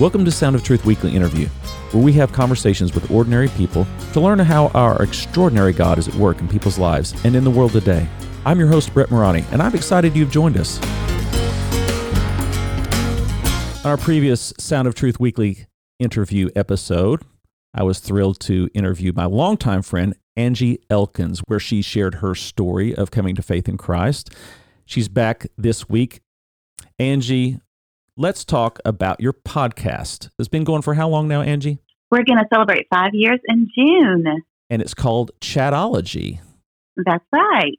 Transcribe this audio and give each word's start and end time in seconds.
Welcome 0.00 0.24
to 0.24 0.32
Sound 0.32 0.56
of 0.56 0.64
Truth 0.64 0.84
Weekly 0.84 1.14
Interview, 1.14 1.46
where 1.92 2.02
we 2.02 2.12
have 2.14 2.32
conversations 2.32 2.92
with 2.96 3.12
ordinary 3.12 3.46
people 3.50 3.86
to 4.12 4.20
learn 4.20 4.40
how 4.40 4.66
our 4.74 5.00
extraordinary 5.00 5.72
God 5.72 5.98
is 5.98 6.08
at 6.08 6.14
work 6.16 6.40
in 6.40 6.48
people's 6.48 6.80
lives 6.80 7.14
and 7.24 7.36
in 7.36 7.44
the 7.44 7.50
world 7.50 7.70
today. 7.70 8.08
I'm 8.44 8.58
your 8.58 8.66
host, 8.66 8.92
Brett 8.92 9.12
Morani, 9.12 9.44
and 9.52 9.62
I'm 9.62 9.72
excited 9.72 10.16
you've 10.16 10.32
joined 10.32 10.56
us. 10.56 10.82
On 13.84 13.92
our 13.92 13.96
previous 13.96 14.52
Sound 14.58 14.88
of 14.88 14.96
Truth 14.96 15.20
Weekly 15.20 15.68
interview 16.00 16.48
episode, 16.56 17.22
I 17.72 17.84
was 17.84 18.00
thrilled 18.00 18.40
to 18.40 18.68
interview 18.74 19.12
my 19.14 19.26
longtime 19.26 19.82
friend, 19.82 20.16
Angie 20.36 20.80
Elkins, 20.90 21.40
where 21.46 21.60
she 21.60 21.82
shared 21.82 22.16
her 22.16 22.34
story 22.34 22.96
of 22.96 23.12
coming 23.12 23.36
to 23.36 23.42
faith 23.42 23.68
in 23.68 23.76
Christ. 23.76 24.34
She's 24.86 25.08
back 25.08 25.46
this 25.56 25.88
week. 25.88 26.20
Angie, 26.98 27.60
let's 28.16 28.44
talk 28.44 28.78
about 28.84 29.20
your 29.20 29.32
podcast. 29.32 30.30
It's 30.38 30.48
been 30.48 30.64
going 30.64 30.82
for 30.82 30.94
how 30.94 31.08
long 31.08 31.28
now, 31.28 31.42
Angie? 31.42 31.78
We're 32.10 32.24
going 32.24 32.38
to 32.38 32.46
celebrate 32.52 32.86
five 32.92 33.10
years 33.12 33.40
in 33.46 33.68
June. 33.76 34.24
And 34.70 34.80
it's 34.80 34.94
called 34.94 35.32
Chatology. 35.40 36.40
That's 36.96 37.24
right. 37.32 37.78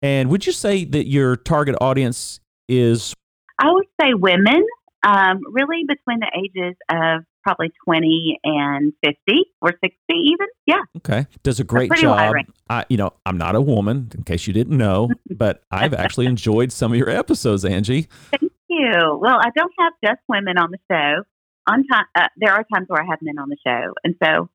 And 0.00 0.30
would 0.30 0.46
you 0.46 0.52
say 0.52 0.84
that 0.84 1.08
your 1.08 1.36
target 1.36 1.76
audience 1.80 2.40
is? 2.68 3.14
I 3.58 3.72
would 3.72 3.86
say 4.00 4.14
women, 4.14 4.64
um, 5.02 5.40
really 5.50 5.84
between 5.86 6.20
the 6.20 6.30
ages 6.36 6.76
of 6.90 7.24
probably 7.42 7.72
20 7.84 8.40
and 8.44 8.92
50 9.04 9.16
or 9.60 9.72
60 9.72 9.96
even. 10.08 10.46
Yeah. 10.66 10.80
Okay. 10.98 11.26
Does 11.42 11.60
a 11.60 11.64
great 11.64 11.92
job. 11.94 12.34
I, 12.70 12.84
you 12.88 12.96
know, 12.96 13.12
I'm 13.26 13.36
not 13.36 13.54
a 13.54 13.60
woman 13.60 14.10
in 14.14 14.22
case 14.22 14.46
you 14.46 14.52
didn't 14.52 14.78
know, 14.78 15.10
but 15.30 15.62
I've 15.70 15.94
actually 15.94 16.26
enjoyed 16.26 16.72
some 16.72 16.92
of 16.92 16.98
your 16.98 17.10
episodes, 17.10 17.64
Angie. 17.64 18.08
Thank 18.30 18.53
you. 18.78 19.18
Well, 19.20 19.38
I 19.40 19.50
don't 19.54 19.72
have 19.78 19.92
just 20.04 20.20
women 20.28 20.58
on 20.58 20.70
the 20.70 20.78
show. 20.90 21.22
On 21.66 21.86
time, 21.86 22.04
uh, 22.14 22.28
there 22.36 22.52
are 22.52 22.64
times 22.72 22.86
where 22.88 23.02
I 23.02 23.06
have 23.08 23.20
men 23.22 23.38
on 23.38 23.48
the 23.48 23.56
show, 23.66 23.94
and 24.04 24.14
so, 24.22 24.50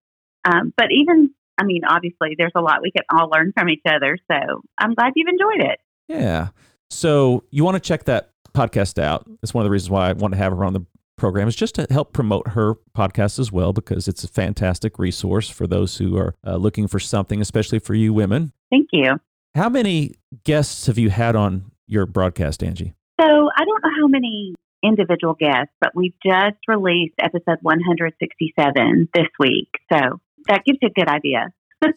um, 0.46 0.74
but 0.78 0.88
even, 0.92 1.32
I 1.58 1.64
mean, 1.64 1.82
obviously, 1.88 2.36
there's 2.38 2.52
a 2.56 2.62
lot 2.62 2.84
we 2.84 2.92
can 2.92 3.04
all 3.12 3.30
learn 3.30 3.52
from 3.58 3.70
each 3.70 3.82
other. 3.88 4.18
So 4.32 4.62
I'm 4.78 4.94
glad 4.94 5.14
you've 5.16 5.28
enjoyed 5.28 5.72
it. 5.72 5.80
Yeah. 6.08 6.50
So 6.92 7.44
you 7.50 7.64
want 7.64 7.76
to 7.76 7.88
check 7.88 8.04
that 8.06 8.30
podcast 8.54 9.02
out. 9.02 9.26
That's 9.42 9.54
one 9.54 9.64
of 9.64 9.66
the 9.66 9.72
reasons 9.72 9.90
why 9.90 10.10
I 10.10 10.14
want 10.14 10.34
to 10.34 10.38
have 10.38 10.52
her 10.52 10.64
on 10.64 10.74
the 10.74 10.86
program 11.18 11.48
is 11.48 11.56
just 11.56 11.76
to 11.76 11.88
help 11.90 12.14
promote 12.14 12.50
her 12.50 12.76
podcast 12.96 13.40
as 13.40 13.52
well 13.52 13.74
because 13.74 14.08
it's 14.08 14.24
a 14.24 14.28
fantastic 14.28 14.98
resource 14.98 15.50
for 15.50 15.68
those 15.68 15.98
who 15.98 16.18
are 16.18 16.34
uh, 16.46 16.56
looking 16.56 16.88
for 16.88 17.00
something, 17.00 17.42
especially 17.42 17.80
for 17.80 17.94
you 17.94 18.14
women. 18.14 18.54
Thank 18.72 18.90
you. 18.92 19.20
How 19.56 19.70
many 19.70 20.16
guests 20.44 20.88
have 20.88 20.98
you 20.98 21.10
had 21.10 21.36
on 21.36 21.72
your 21.88 22.06
broadcast, 22.06 22.64
Angie? 22.64 22.94
So 23.20 23.26
I 23.26 23.66
don't 23.66 23.84
know 23.84 23.92
how 24.02 24.08
many 24.08 24.56
individual 24.84 25.34
guests, 25.34 25.74
but 25.82 25.92
we've 25.94 26.14
just 26.26 26.58
released 26.68 27.16
episode 27.20 27.58
167 27.62 29.10
this 29.14 29.28
week. 29.38 29.70
So 29.92 30.22
that 30.48 30.64
gives 30.66 30.80
you 30.82 30.90
a 30.90 30.92
good 30.92 31.10
idea. 31.10 31.52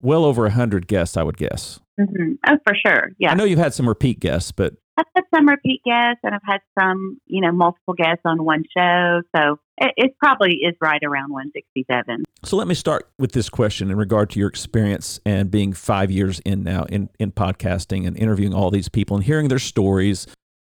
well 0.00 0.24
over 0.24 0.42
100 0.42 0.86
guests, 0.86 1.16
I 1.16 1.22
would 1.22 1.36
guess. 1.36 1.80
Mm-hmm. 2.00 2.32
Oh, 2.46 2.56
for 2.66 2.74
sure. 2.74 3.10
Yeah. 3.18 3.32
I 3.32 3.34
know 3.34 3.44
you've 3.44 3.58
had 3.58 3.74
some 3.74 3.88
repeat 3.88 4.20
guests, 4.20 4.52
but. 4.52 4.74
I've 4.96 5.06
had 5.14 5.24
some 5.34 5.48
repeat 5.48 5.80
guests 5.84 6.20
and 6.24 6.34
I've 6.34 6.40
had 6.44 6.60
some, 6.78 7.18
you 7.26 7.40
know, 7.40 7.52
multiple 7.52 7.94
guests 7.94 8.22
on 8.24 8.44
one 8.44 8.64
show. 8.76 9.22
So 9.34 9.58
it, 9.78 9.92
it 9.96 10.18
probably 10.18 10.56
is 10.56 10.74
right 10.80 11.00
around 11.02 11.30
167. 11.30 12.24
So 12.44 12.56
let 12.56 12.66
me 12.66 12.74
start 12.74 13.08
with 13.18 13.32
this 13.32 13.48
question 13.48 13.90
in 13.90 13.96
regard 13.96 14.30
to 14.30 14.38
your 14.38 14.48
experience 14.48 15.18
and 15.24 15.50
being 15.50 15.72
five 15.72 16.10
years 16.10 16.40
in 16.40 16.64
now 16.64 16.84
in, 16.84 17.08
in 17.18 17.32
podcasting 17.32 18.06
and 18.06 18.16
interviewing 18.16 18.52
all 18.52 18.70
these 18.70 18.88
people 18.88 19.16
and 19.16 19.24
hearing 19.24 19.48
their 19.48 19.58
stories 19.58 20.26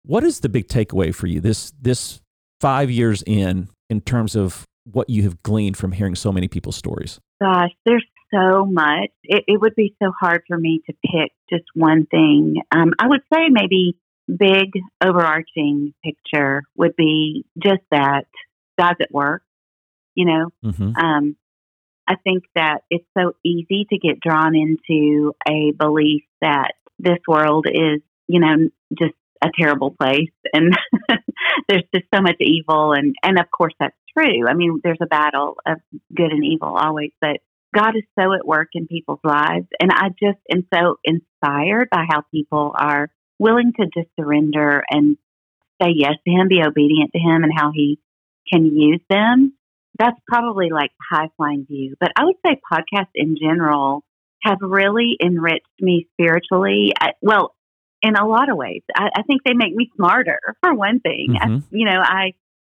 what 0.04 0.24
is 0.24 0.40
the 0.40 0.48
big 0.48 0.68
takeaway 0.68 1.14
for 1.14 1.26
you 1.26 1.40
this 1.40 1.72
this 1.80 2.20
five 2.60 2.90
years 2.90 3.22
in 3.26 3.68
in 3.90 4.00
terms 4.00 4.36
of 4.36 4.66
what 4.84 5.08
you 5.08 5.22
have 5.22 5.42
gleaned 5.42 5.76
from 5.76 5.92
hearing 5.92 6.14
so 6.14 6.32
many 6.32 6.48
people's 6.48 6.76
stories? 6.76 7.20
Gosh, 7.40 7.70
there's 7.84 8.04
so 8.32 8.64
much. 8.64 9.10
It, 9.24 9.44
it 9.46 9.60
would 9.60 9.74
be 9.74 9.94
so 10.02 10.12
hard 10.18 10.42
for 10.48 10.56
me 10.56 10.82
to 10.86 10.94
pick 11.04 11.32
just 11.50 11.64
one 11.74 12.06
thing. 12.06 12.56
Um, 12.74 12.92
I 12.98 13.08
would 13.08 13.22
say 13.32 13.48
maybe 13.50 13.96
big 14.26 14.70
overarching 15.04 15.94
picture 16.04 16.62
would 16.76 16.96
be 16.96 17.44
just 17.62 17.82
that 17.90 18.24
God's 18.78 18.98
at 19.00 19.12
work. 19.12 19.42
You 20.14 20.26
know, 20.26 20.50
mm-hmm. 20.64 20.96
um, 20.96 21.36
I 22.06 22.16
think 22.16 22.44
that 22.54 22.80
it's 22.90 23.06
so 23.16 23.34
easy 23.44 23.86
to 23.90 23.98
get 23.98 24.20
drawn 24.20 24.54
into 24.54 25.32
a 25.48 25.72
belief 25.72 26.22
that 26.40 26.72
this 26.98 27.18
world 27.26 27.66
is, 27.66 28.02
you 28.28 28.40
know, 28.40 28.68
just 28.98 29.14
a 29.42 29.50
terrible 29.58 29.90
place 29.90 30.30
and 30.52 30.76
there's 31.68 31.84
just 31.94 32.06
so 32.14 32.20
much 32.20 32.36
evil 32.40 32.92
and 32.92 33.14
and 33.22 33.38
of 33.38 33.46
course 33.50 33.74
that's 33.78 33.96
true 34.16 34.46
i 34.48 34.54
mean 34.54 34.80
there's 34.84 34.98
a 35.02 35.06
battle 35.06 35.56
of 35.66 35.78
good 36.14 36.30
and 36.30 36.44
evil 36.44 36.76
always 36.76 37.10
but 37.20 37.38
god 37.74 37.96
is 37.96 38.04
so 38.18 38.32
at 38.32 38.46
work 38.46 38.68
in 38.74 38.86
people's 38.86 39.20
lives 39.24 39.66
and 39.80 39.90
i 39.92 40.08
just 40.10 40.38
am 40.50 40.66
so 40.72 40.96
inspired 41.04 41.88
by 41.90 42.04
how 42.08 42.22
people 42.32 42.74
are 42.78 43.08
willing 43.38 43.72
to 43.72 43.86
just 43.94 44.08
surrender 44.18 44.82
and 44.90 45.16
say 45.82 45.88
yes 45.94 46.14
to 46.26 46.32
him 46.32 46.48
be 46.48 46.62
obedient 46.64 47.10
to 47.12 47.18
him 47.18 47.42
and 47.42 47.52
how 47.54 47.72
he 47.74 47.98
can 48.52 48.64
use 48.66 49.00
them 49.10 49.52
that's 49.98 50.18
probably 50.28 50.70
like 50.70 50.90
high 51.10 51.28
flying 51.36 51.66
view 51.66 51.96
but 51.98 52.12
i 52.16 52.24
would 52.24 52.36
say 52.46 52.60
podcasts 52.72 53.10
in 53.14 53.36
general 53.40 54.04
have 54.44 54.58
really 54.60 55.16
enriched 55.22 55.66
me 55.80 56.08
spiritually. 56.12 56.92
well, 57.20 57.54
in 58.02 58.16
a 58.16 58.26
lot 58.26 58.50
of 58.50 58.56
ways. 58.56 58.82
I, 58.94 59.08
I 59.16 59.22
think 59.22 59.42
they 59.44 59.54
make 59.54 59.74
me 59.74 59.90
smarter 59.96 60.40
for 60.60 60.74
one 60.74 61.00
thing. 61.00 61.36
Mm-hmm. 61.40 61.56
I, 61.56 61.62
you 61.70 61.84
know, 61.86 62.00
I 62.02 62.32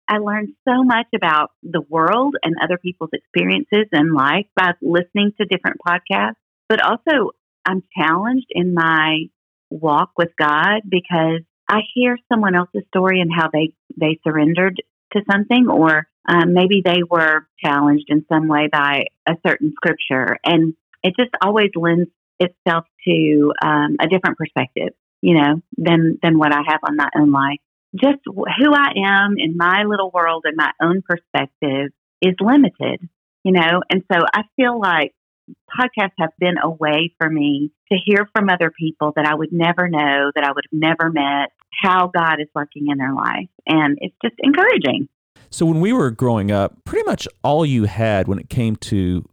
I 0.07 0.19
learned 0.19 0.53
so 0.67 0.83
much 0.83 1.07
about 1.13 1.51
the 1.63 1.81
world 1.81 2.35
and 2.43 2.55
other 2.63 2.77
people's 2.77 3.09
experiences 3.11 3.87
in 3.91 4.13
life 4.13 4.45
by 4.55 4.71
listening 4.81 5.33
to 5.37 5.45
different 5.45 5.77
podcasts. 5.85 6.35
But 6.69 6.81
also, 6.81 7.31
I'm 7.65 7.83
challenged 7.97 8.47
in 8.51 8.73
my 8.73 9.25
walk 9.69 10.11
with 10.17 10.29
God 10.39 10.81
because 10.87 11.41
I 11.69 11.79
hear 11.93 12.17
someone 12.31 12.55
else's 12.55 12.83
story 12.87 13.19
and 13.19 13.29
how 13.35 13.49
they 13.51 13.73
they 13.99 14.19
surrendered 14.25 14.81
to 15.13 15.21
something, 15.29 15.67
or 15.69 16.07
um, 16.27 16.53
maybe 16.53 16.81
they 16.83 17.03
were 17.09 17.47
challenged 17.63 18.05
in 18.07 18.25
some 18.31 18.47
way 18.47 18.69
by 18.71 19.05
a 19.27 19.33
certain 19.45 19.73
scripture, 19.75 20.37
and 20.45 20.73
it 21.03 21.15
just 21.17 21.31
always 21.41 21.71
lends 21.75 22.09
itself 22.39 22.85
to 23.05 23.53
um, 23.61 23.97
a 23.99 24.07
different 24.07 24.37
perspective 24.37 24.93
you 25.21 25.35
know, 25.35 25.61
than 25.77 26.17
than 26.21 26.37
what 26.37 26.53
I 26.53 26.61
have 26.67 26.79
on 26.87 26.95
my 26.95 27.09
own 27.15 27.31
life. 27.31 27.59
Just 27.95 28.19
who 28.25 28.73
I 28.73 28.91
am 29.05 29.35
in 29.37 29.55
my 29.57 29.83
little 29.83 30.11
world 30.13 30.43
and 30.45 30.55
my 30.55 30.71
own 30.81 31.01
perspective 31.07 31.91
is 32.21 32.35
limited, 32.39 33.07
you 33.43 33.51
know, 33.51 33.81
and 33.89 34.03
so 34.11 34.19
I 34.33 34.43
feel 34.55 34.79
like 34.79 35.13
podcasts 35.79 36.11
have 36.19 36.31
been 36.39 36.55
a 36.61 36.69
way 36.69 37.13
for 37.17 37.29
me 37.29 37.71
to 37.91 37.97
hear 38.05 38.27
from 38.35 38.49
other 38.49 38.71
people 38.77 39.13
that 39.15 39.25
I 39.25 39.33
would 39.33 39.51
never 39.51 39.87
know, 39.87 40.31
that 40.35 40.43
I 40.43 40.51
would 40.51 40.65
have 40.71 40.79
never 40.79 41.09
met, 41.09 41.51
how 41.71 42.07
God 42.07 42.41
is 42.41 42.47
working 42.53 42.87
in 42.89 42.97
their 42.97 43.13
life. 43.13 43.47
And 43.65 43.97
it's 44.01 44.15
just 44.23 44.35
encouraging. 44.39 45.07
So, 45.49 45.65
when 45.65 45.79
we 45.79 45.93
were 45.93 46.11
growing 46.11 46.51
up, 46.51 46.83
pretty 46.83 47.05
much 47.05 47.27
all 47.43 47.65
you 47.65 47.85
had 47.85 48.27
when 48.27 48.39
it 48.39 48.49
came 48.49 48.75
to 48.77 49.27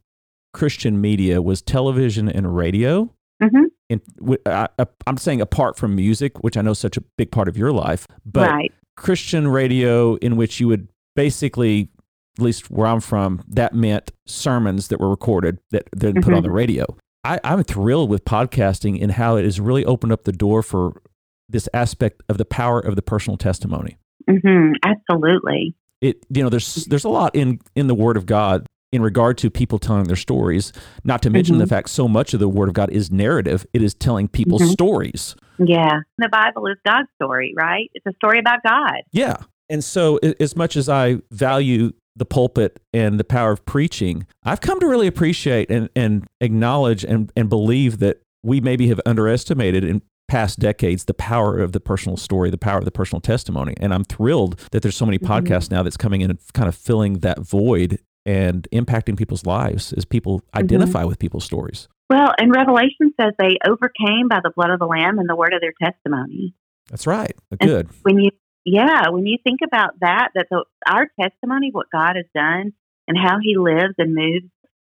Christian 0.53 1.01
media 1.01 1.43
was 1.43 1.61
television 1.61 2.28
and 2.28 2.55
radio. 2.55 3.12
Mm-hmm. 3.43 3.65
In, 3.91 4.00
I, 4.47 4.69
am 5.06 5.17
saying 5.17 5.41
apart 5.41 5.77
from 5.77 5.95
music, 5.95 6.43
which 6.43 6.56
I 6.56 6.62
know 6.62 6.71
is 6.71 6.78
such 6.78 6.97
a 6.97 7.03
big 7.19 7.31
part 7.31 7.49
of 7.49 7.56
your 7.56 7.72
life, 7.72 8.06
but 8.25 8.50
right. 8.50 8.72
Christian 8.97 9.49
radio 9.49 10.15
in 10.17 10.37
which 10.37 10.61
you 10.61 10.69
would 10.69 10.89
basically, 11.17 11.91
at 12.39 12.45
least 12.45 12.71
where 12.71 12.87
I'm 12.87 13.00
from, 13.00 13.43
that 13.49 13.75
meant 13.75 14.12
sermons 14.27 14.89
that 14.89 15.00
were 15.00 15.11
recorded 15.11 15.59
that 15.71 15.89
then 15.93 16.12
mm-hmm. 16.12 16.21
put 16.21 16.34
on 16.34 16.43
the 16.43 16.49
mm-hmm. 16.49 16.56
radio. 16.56 16.87
I, 17.25 17.41
I'm 17.43 17.65
thrilled 17.65 18.11
with 18.11 18.25
podcasting 18.25 19.03
and 19.03 19.12
how 19.12 19.37
it 19.37 19.45
has 19.45 19.59
really 19.59 19.84
opened 19.84 20.12
up 20.12 20.25
the 20.25 20.33
door 20.33 20.62
for 20.62 21.01
this 21.49 21.69
aspect 21.75 22.22
of 22.28 22.39
the 22.39 22.45
power 22.45 22.81
of 22.81 22.97
the 22.97 23.03
personal 23.03 23.37
testimony. 23.37 23.97
Mm-hmm. 24.28 24.72
Absolutely. 24.83 25.75
It 26.01 26.25
you 26.28 26.42
know 26.42 26.48
there's 26.48 26.84
there's 26.87 27.04
a 27.04 27.09
lot 27.09 27.34
in 27.34 27.60
in 27.75 27.87
the 27.87 27.95
Word 27.95 28.16
of 28.16 28.27
God 28.27 28.66
in 28.94 29.02
regard 29.02 29.36
to 29.38 29.50
people 29.50 29.80
telling 29.80 30.04
their 30.04 30.16
stories, 30.16 30.72
not 31.02 31.20
to 31.22 31.28
mention 31.28 31.54
mm-hmm. 31.54 31.62
the 31.62 31.66
fact 31.66 31.91
so 31.91 32.06
much 32.06 32.32
of 32.32 32.38
the 32.38 32.48
Word 32.48 32.68
of 32.68 32.74
God 32.74 32.91
is 32.91 33.10
narrative, 33.10 33.66
it 33.72 33.82
is 33.82 33.92
telling 33.92 34.28
people's 34.28 34.62
mm-hmm. 34.62 34.70
stories. 34.70 35.34
Yeah. 35.58 36.00
The 36.18 36.28
Bible 36.28 36.68
is 36.68 36.76
God's 36.86 37.08
story, 37.16 37.52
right? 37.56 37.91
It's 37.94 38.06
a 38.06 38.12
story 38.14 38.38
about 38.38 38.60
God. 38.64 39.02
Yeah. 39.10 39.38
And 39.68 39.82
so, 39.82 40.18
as 40.38 40.54
much 40.54 40.76
as 40.76 40.88
I 40.88 41.16
value 41.32 41.92
the 42.14 42.24
pulpit 42.24 42.78
and 42.92 43.18
the 43.18 43.24
power 43.24 43.50
of 43.50 43.66
preaching, 43.66 44.26
I've 44.44 44.60
come 44.60 44.78
to 44.78 44.86
really 44.86 45.08
appreciate 45.08 45.70
and, 45.70 45.88
and 45.96 46.24
acknowledge 46.41 47.04
and, 47.04 47.32
and 47.36 47.48
believe 47.48 47.98
that 47.98 48.22
we 48.44 48.60
maybe 48.60 48.86
have 48.88 49.00
underestimated 49.04 49.82
in 49.82 50.02
past 50.28 50.60
decades 50.60 51.06
the 51.06 51.14
power 51.14 51.58
of 51.58 51.72
the 51.72 51.80
personal 51.80 52.16
story, 52.16 52.50
the 52.50 52.58
power 52.58 52.78
of 52.78 52.84
the 52.84 52.92
personal 52.92 53.20
testimony. 53.20 53.74
And 53.80 53.92
I'm 53.92 54.04
thrilled 54.04 54.60
that 54.70 54.82
there's 54.82 54.96
so 54.96 55.04
many 55.04 55.18
mm-hmm. 55.18 55.32
podcasts 55.32 55.70
now 55.70 55.82
that's 55.82 55.96
coming 55.96 56.20
in 56.20 56.30
and 56.30 56.38
kind 56.52 56.68
of 56.68 56.76
filling 56.76 57.20
that 57.20 57.41
void 57.41 57.98
and 58.26 58.66
impacting 58.72 59.16
people's 59.16 59.44
lives 59.47 59.92
as 59.92 60.04
people 60.04 60.41
mm-hmm. 60.41 60.59
identify 60.59 61.04
with 61.04 61.18
people's 61.18 61.44
stories. 61.44 61.88
Well, 62.10 62.32
and 62.38 62.53
Revelation 62.54 63.12
says 63.18 63.32
they 63.38 63.56
overcame 63.66 64.28
by 64.28 64.41
the 64.42 64.53
blood 64.54 64.71
of 64.71 64.78
the 64.78 64.86
Lamb 64.86 65.18
and 65.18 65.28
the 65.28 65.36
word 65.36 65.54
of 65.54 65.60
their 65.60 65.72
testimony. 65.82 66.54
That's 66.91 67.06
right. 67.06 67.32
Good. 67.60 67.86
And 67.86 67.97
when 68.03 68.18
you 68.18 68.30
yeah, 68.65 69.10
when 69.10 69.26
you 69.26 69.36
think 69.44 69.60
about 69.65 70.00
that, 70.00 70.28
that 70.34 70.47
the, 70.50 70.65
our 70.86 71.06
testimony, 71.21 71.71
what 71.71 71.86
God 71.92 72.16
has 72.16 72.24
done, 72.34 72.72
and 73.06 73.18
how 73.18 73.36
He 73.42 73.56
lives 73.59 73.94
and 73.98 74.15
moves 74.15 74.47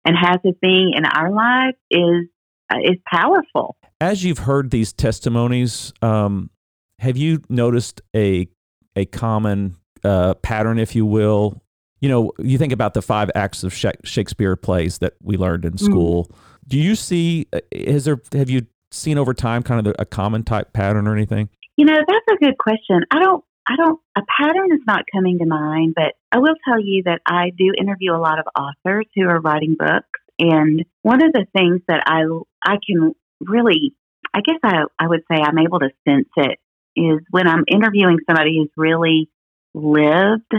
and 0.04 0.16
has 0.16 0.38
His 0.42 0.54
being 0.60 0.92
in 0.96 1.04
our 1.04 1.30
lives 1.30 1.76
is 1.90 2.28
uh, 2.72 2.78
is 2.82 2.98
powerful. 3.06 3.76
As 4.00 4.24
you've 4.24 4.38
heard 4.38 4.70
these 4.70 4.92
testimonies, 4.92 5.92
um, 6.02 6.50
have 6.98 7.16
you 7.16 7.42
noticed 7.48 8.00
a 8.14 8.48
a 8.96 9.04
common 9.06 9.76
uh, 10.02 10.34
pattern, 10.34 10.78
if 10.78 10.94
you 10.94 11.04
will? 11.04 11.62
You 12.00 12.08
know, 12.08 12.32
you 12.38 12.58
think 12.58 12.72
about 12.72 12.94
the 12.94 13.02
five 13.02 13.30
acts 13.34 13.64
of 13.64 13.74
Shakespeare 13.74 14.56
plays 14.56 14.98
that 14.98 15.14
we 15.22 15.36
learned 15.36 15.64
in 15.64 15.72
mm. 15.72 15.80
school. 15.80 16.26
Mm. 16.26 16.34
Do 16.68 16.78
you 16.78 16.94
see? 16.94 17.46
Uh, 17.52 17.60
is 17.70 18.04
there? 18.04 18.20
Have 18.32 18.50
you 18.50 18.66
seen 18.90 19.18
over 19.18 19.34
time 19.34 19.62
kind 19.62 19.86
of 19.86 19.94
a 19.98 20.04
common 20.04 20.44
type 20.44 20.72
pattern 20.72 21.06
or 21.06 21.14
anything? 21.14 21.48
You 21.76 21.84
know, 21.84 21.96
that's 21.96 22.26
a 22.32 22.44
good 22.44 22.58
question. 22.58 23.02
I 23.10 23.18
don't. 23.18 23.44
I 23.66 23.76
don't. 23.76 24.00
A 24.16 24.22
pattern 24.40 24.72
is 24.72 24.80
not 24.86 25.04
coming 25.12 25.38
to 25.38 25.46
mind, 25.46 25.94
but 25.94 26.14
I 26.32 26.38
will 26.38 26.54
tell 26.66 26.80
you 26.80 27.02
that 27.04 27.20
I 27.26 27.50
do 27.56 27.72
interview 27.78 28.14
a 28.14 28.18
lot 28.18 28.38
of 28.38 28.46
authors 28.58 29.06
who 29.14 29.28
are 29.28 29.40
writing 29.40 29.76
books, 29.78 30.08
and 30.38 30.84
one 31.02 31.22
of 31.22 31.32
the 31.32 31.46
things 31.56 31.80
that 31.88 32.04
I 32.06 32.22
I 32.64 32.76
can 32.86 33.14
really, 33.40 33.94
I 34.32 34.40
guess 34.40 34.58
I 34.62 34.84
I 34.98 35.08
would 35.08 35.22
say 35.30 35.38
I'm 35.40 35.58
able 35.58 35.80
to 35.80 35.90
sense 36.06 36.28
it 36.36 36.58
is 36.96 37.20
when 37.30 37.46
I'm 37.46 37.64
interviewing 37.68 38.18
somebody 38.26 38.58
who's 38.58 38.70
really 38.76 39.28
lived 39.74 40.52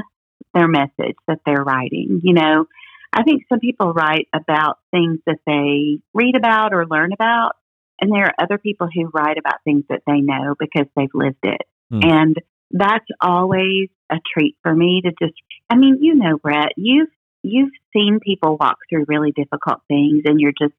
their 0.60 0.68
message 0.68 1.16
that 1.28 1.40
they're 1.46 1.64
writing. 1.64 2.22
You 2.24 2.34
know, 2.34 2.66
I 3.14 3.24
think 3.24 3.44
some 3.50 3.60
people 3.60 3.94
write 3.94 4.28
about 4.34 4.80
things 4.92 5.20
that 5.26 5.40
they 5.46 6.00
read 6.14 6.36
about 6.36 6.74
or 6.74 6.86
learn 6.86 7.14
about, 7.14 7.54
and 8.02 8.12
there 8.12 8.26
are 8.26 8.44
other 8.44 8.58
people 8.58 8.88
who 8.94 9.10
write 9.14 9.38
about 9.38 9.64
things 9.64 9.84
that 9.90 10.04
they 10.06 10.22
know 10.22 10.56
because 10.60 10.88
they've 10.96 11.10
lived 11.14 11.44
it. 11.44 11.62
Mm. 11.92 12.06
And 12.06 12.38
that's 12.72 13.08
always 13.22 13.90
a 14.12 14.18
treat 14.34 14.56
for 14.62 14.76
me 14.76 15.02
to 15.04 15.12
just 15.22 15.40
I 15.70 15.76
mean, 15.76 16.00
you 16.02 16.16
know, 16.16 16.38
Brett, 16.38 16.74
you've 16.78 17.10
you've 17.44 17.72
seen 17.94 18.20
people 18.22 18.58
walk 18.60 18.78
through 18.90 19.06
really 19.08 19.32
difficult 19.32 19.82
things 19.88 20.24
and 20.26 20.40
you're 20.40 20.52
just 20.52 20.74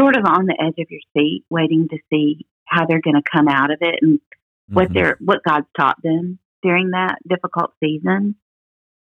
sort 0.00 0.16
of 0.16 0.24
on 0.24 0.46
the 0.46 0.56
edge 0.60 0.78
of 0.78 0.90
your 0.90 1.00
seat 1.16 1.44
waiting 1.50 1.88
to 1.88 1.98
see 2.10 2.46
how 2.64 2.86
they're 2.86 3.00
going 3.00 3.16
to 3.16 3.30
come 3.30 3.48
out 3.48 3.70
of 3.70 3.78
it 3.80 3.96
and 4.02 4.20
what 4.68 4.86
mm-hmm. 4.86 4.94
they're 4.94 5.16
what 5.20 5.42
God's 5.46 5.66
taught 5.78 6.00
them 6.02 6.38
during 6.62 6.90
that 6.90 7.16
difficult 7.28 7.72
season. 7.80 8.36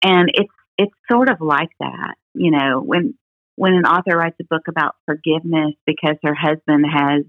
And 0.04 0.30
it's 0.34 0.54
it's 0.78 0.94
sort 1.10 1.30
of 1.30 1.40
like 1.40 1.70
that, 1.80 2.16
you 2.34 2.52
know, 2.52 2.82
when 2.82 3.16
when 3.56 3.74
an 3.74 3.86
author 3.86 4.18
writes 4.18 4.36
a 4.42 4.46
book 4.46 4.68
about 4.68 4.96
forgiveness 5.06 5.74
because 5.86 6.16
her 6.24 6.34
husband 6.34 6.86
has, 6.92 7.24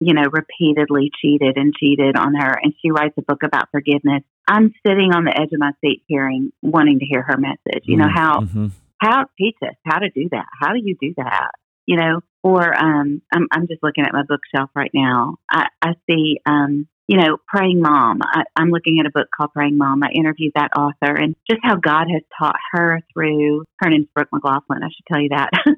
you 0.00 0.14
know, 0.14 0.24
repeatedly 0.32 1.10
cheated 1.20 1.56
and 1.56 1.74
cheated 1.74 2.16
on 2.16 2.34
her 2.34 2.58
and 2.62 2.72
she 2.80 2.90
writes 2.90 3.14
a 3.18 3.22
book 3.22 3.42
about 3.44 3.68
forgiveness, 3.70 4.22
I'm 4.48 4.72
sitting 4.86 5.12
on 5.14 5.24
the 5.24 5.38
edge 5.38 5.52
of 5.52 5.60
my 5.60 5.72
seat 5.80 6.02
hearing 6.06 6.52
wanting 6.62 6.98
to 7.00 7.04
hear 7.04 7.22
her 7.22 7.36
message. 7.36 7.84
You 7.84 7.98
know, 7.98 8.06
mm-hmm. 8.06 8.16
how 8.16 8.40
mm-hmm. 8.40 8.66
how 8.98 9.24
teach 9.38 9.56
us 9.62 9.74
how 9.84 9.98
to 9.98 10.10
do 10.10 10.28
that. 10.32 10.46
How 10.60 10.72
do 10.72 10.80
you 10.82 10.96
do 11.00 11.14
that? 11.18 11.50
You 11.86 11.96
know, 11.96 12.20
or 12.42 12.74
um 12.74 13.22
I'm 13.32 13.46
I'm 13.52 13.66
just 13.68 13.82
looking 13.82 14.04
at 14.04 14.12
my 14.12 14.22
bookshelf 14.22 14.70
right 14.74 14.90
now. 14.94 15.36
I, 15.50 15.68
I 15.82 15.92
see 16.08 16.40
um 16.46 16.88
you 17.10 17.16
know, 17.16 17.38
Praying 17.48 17.82
Mom. 17.82 18.20
I, 18.22 18.44
am 18.56 18.70
looking 18.70 19.00
at 19.00 19.06
a 19.06 19.10
book 19.12 19.26
called 19.36 19.50
Praying 19.52 19.76
Mom. 19.76 20.00
I 20.04 20.10
interviewed 20.14 20.52
that 20.54 20.70
author 20.76 21.12
and 21.12 21.34
just 21.50 21.60
how 21.60 21.74
God 21.74 22.06
has 22.08 22.22
taught 22.38 22.54
her 22.70 23.00
through, 23.12 23.64
her 23.80 23.90
name's 23.90 24.06
Brooke 24.14 24.28
McGlothlin, 24.32 24.84
I 24.84 24.90
should 24.94 25.06
tell 25.08 25.20
you 25.20 25.30
that, 25.30 25.50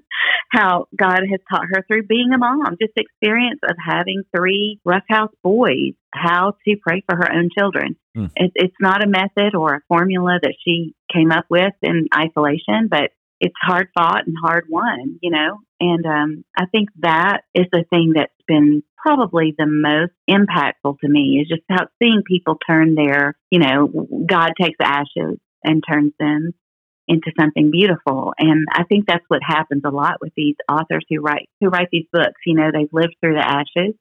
how 0.50 0.88
God 0.94 1.20
has 1.31 1.40
taught 1.50 1.64
her 1.73 1.82
through 1.88 2.02
being 2.02 2.32
a 2.34 2.38
mom, 2.38 2.76
just 2.79 2.93
experience 2.99 3.61
of 3.67 3.76
having 3.82 4.25
three 4.37 4.79
roughhouse 4.84 5.32
boys, 5.43 5.94
how 6.12 6.52
to 6.69 6.76
pray 6.87 7.02
for 7.08 7.17
her 7.17 7.32
own 7.32 7.49
children. 7.58 7.96
Mm. 8.14 8.31
It, 8.37 8.52
it's 8.55 8.76
not 8.78 9.02
a 9.02 9.08
method 9.08 9.55
or 9.55 9.76
a 9.76 9.81
formula 9.88 10.38
that 10.43 10.55
she 10.62 10.94
came 11.11 11.32
up 11.32 11.46
with 11.49 11.73
in 11.81 12.08
isolation, 12.14 12.88
but 12.90 13.08
it's 13.40 13.55
hard 13.61 13.88
fought 13.94 14.26
and 14.26 14.37
hard 14.40 14.67
won, 14.69 15.19
you 15.23 15.31
know. 15.31 15.61
And 15.81 16.05
um, 16.06 16.44
I 16.56 16.67
think 16.67 16.90
that 17.00 17.40
is 17.55 17.67
the 17.73 17.85
thing 17.90 18.12
that's 18.14 18.32
been 18.52 18.82
probably 18.96 19.54
the 19.56 19.66
most 19.66 20.12
impactful 20.28 20.99
to 21.00 21.08
me 21.08 21.40
is 21.40 21.49
just 21.49 21.62
how 21.70 21.87
seeing 22.00 22.22
people 22.26 22.58
turn 22.69 22.94
their, 22.94 23.34
you 23.50 23.58
know, 23.58 23.88
God 24.26 24.50
takes 24.60 24.76
ashes 24.82 25.38
and 25.64 25.82
turns 25.88 26.12
them 26.19 26.52
into 27.08 27.32
something 27.38 27.70
beautiful. 27.70 28.32
And 28.38 28.66
I 28.72 28.84
think 28.84 29.06
that's 29.06 29.25
what 29.28 29.40
happens 29.43 29.82
a 29.84 29.90
lot 29.90 30.19
with 30.20 30.32
these 30.37 30.56
authors 30.70 31.04
who 31.10 31.20
write 31.20 31.49
who 31.60 31.69
write 31.69 31.88
these 31.90 32.06
books. 32.12 32.40
You 32.46 32.54
know, 32.54 32.70
they've 32.72 32.93
lived 32.93 33.16
through 33.20 33.34
the 33.34 33.46
ashes 33.46 33.94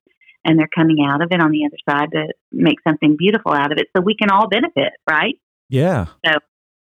and 0.45 0.59
they're 0.59 0.69
coming 0.75 0.98
out 1.07 1.21
of 1.21 1.30
it 1.31 1.42
on 1.42 1.51
the 1.51 1.65
other 1.65 1.77
side 1.89 2.09
to 2.13 2.33
make 2.51 2.77
something 2.88 3.15
beautiful 3.18 3.53
out 3.53 3.71
of 3.71 3.77
it 3.77 3.88
so 3.95 4.03
we 4.03 4.15
can 4.15 4.30
all 4.30 4.48
benefit, 4.50 4.94
right? 5.09 5.36
Yeah. 5.69 6.07
So 6.25 6.33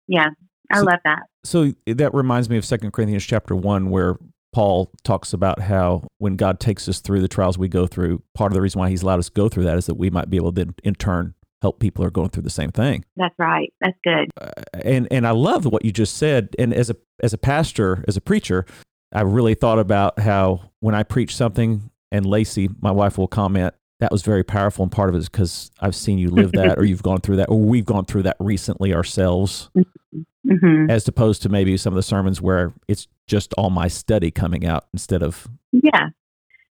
yeah, 0.07 0.27
I 0.71 0.79
so, 0.79 0.85
love 0.85 0.99
that. 1.03 1.23
So 1.43 1.73
that 1.85 2.13
reminds 2.13 2.49
me 2.49 2.57
of 2.57 2.65
Second 2.65 2.93
Corinthians 2.93 3.25
chapter 3.25 3.55
1 3.55 3.89
where 3.89 4.15
Paul 4.57 4.89
talks 5.03 5.33
about 5.33 5.59
how 5.59 6.07
when 6.17 6.35
God 6.35 6.59
takes 6.59 6.89
us 6.89 6.99
through 6.99 7.21
the 7.21 7.27
trials 7.27 7.59
we 7.59 7.67
go 7.67 7.85
through, 7.85 8.23
part 8.33 8.51
of 8.51 8.55
the 8.55 8.61
reason 8.63 8.79
why 8.79 8.89
he's 8.89 9.03
allowed 9.03 9.19
us 9.19 9.27
to 9.27 9.33
go 9.33 9.49
through 9.49 9.65
that 9.65 9.77
is 9.77 9.85
that 9.85 9.93
we 9.93 10.09
might 10.09 10.31
be 10.31 10.37
able 10.37 10.51
to 10.51 10.65
then 10.65 10.73
in 10.83 10.95
turn 10.95 11.35
help 11.61 11.79
people 11.79 12.01
who 12.01 12.07
are 12.07 12.11
going 12.11 12.29
through 12.29 12.41
the 12.41 12.49
same 12.49 12.71
thing. 12.71 13.05
That's 13.17 13.35
right. 13.37 13.71
That's 13.81 13.97
good. 14.03 14.31
Uh, 14.41 14.49
and 14.83 15.07
and 15.11 15.27
I 15.27 15.31
love 15.31 15.65
what 15.65 15.85
you 15.85 15.91
just 15.91 16.17
said. 16.17 16.55
And 16.57 16.73
as 16.73 16.89
a 16.89 16.95
as 17.21 17.33
a 17.33 17.37
pastor, 17.37 18.03
as 18.07 18.17
a 18.17 18.21
preacher, 18.21 18.65
I 19.13 19.21
really 19.21 19.53
thought 19.53 19.77
about 19.77 20.17
how 20.17 20.71
when 20.79 20.95
I 20.95 21.03
preach 21.03 21.35
something 21.35 21.91
and 22.11 22.25
Lacey, 22.25 22.67
my 22.81 22.89
wife, 22.89 23.19
will 23.19 23.27
comment, 23.27 23.75
that 23.99 24.11
was 24.11 24.23
very 24.23 24.43
powerful. 24.43 24.81
And 24.81 24.91
part 24.91 25.09
of 25.09 25.13
it 25.13 25.19
is 25.19 25.29
because 25.29 25.69
I've 25.81 25.95
seen 25.95 26.17
you 26.17 26.31
live 26.31 26.53
that, 26.53 26.79
or 26.79 26.83
you've 26.83 27.03
gone 27.03 27.21
through 27.21 27.35
that, 27.35 27.49
or 27.49 27.59
we've 27.59 27.85
gone 27.85 28.05
through 28.05 28.23
that 28.23 28.37
recently 28.39 28.91
ourselves, 28.91 29.69
mm-hmm. 29.77 30.89
as 30.89 31.07
opposed 31.07 31.43
to 31.43 31.49
maybe 31.49 31.77
some 31.77 31.93
of 31.93 31.95
the 31.95 32.01
sermons 32.01 32.41
where 32.41 32.73
it's 32.87 33.07
just 33.27 33.53
all 33.57 33.69
my 33.69 33.87
study 33.87 34.31
coming 34.31 34.65
out 34.65 34.85
instead 34.93 35.23
of. 35.23 35.47
Yeah. 35.71 36.09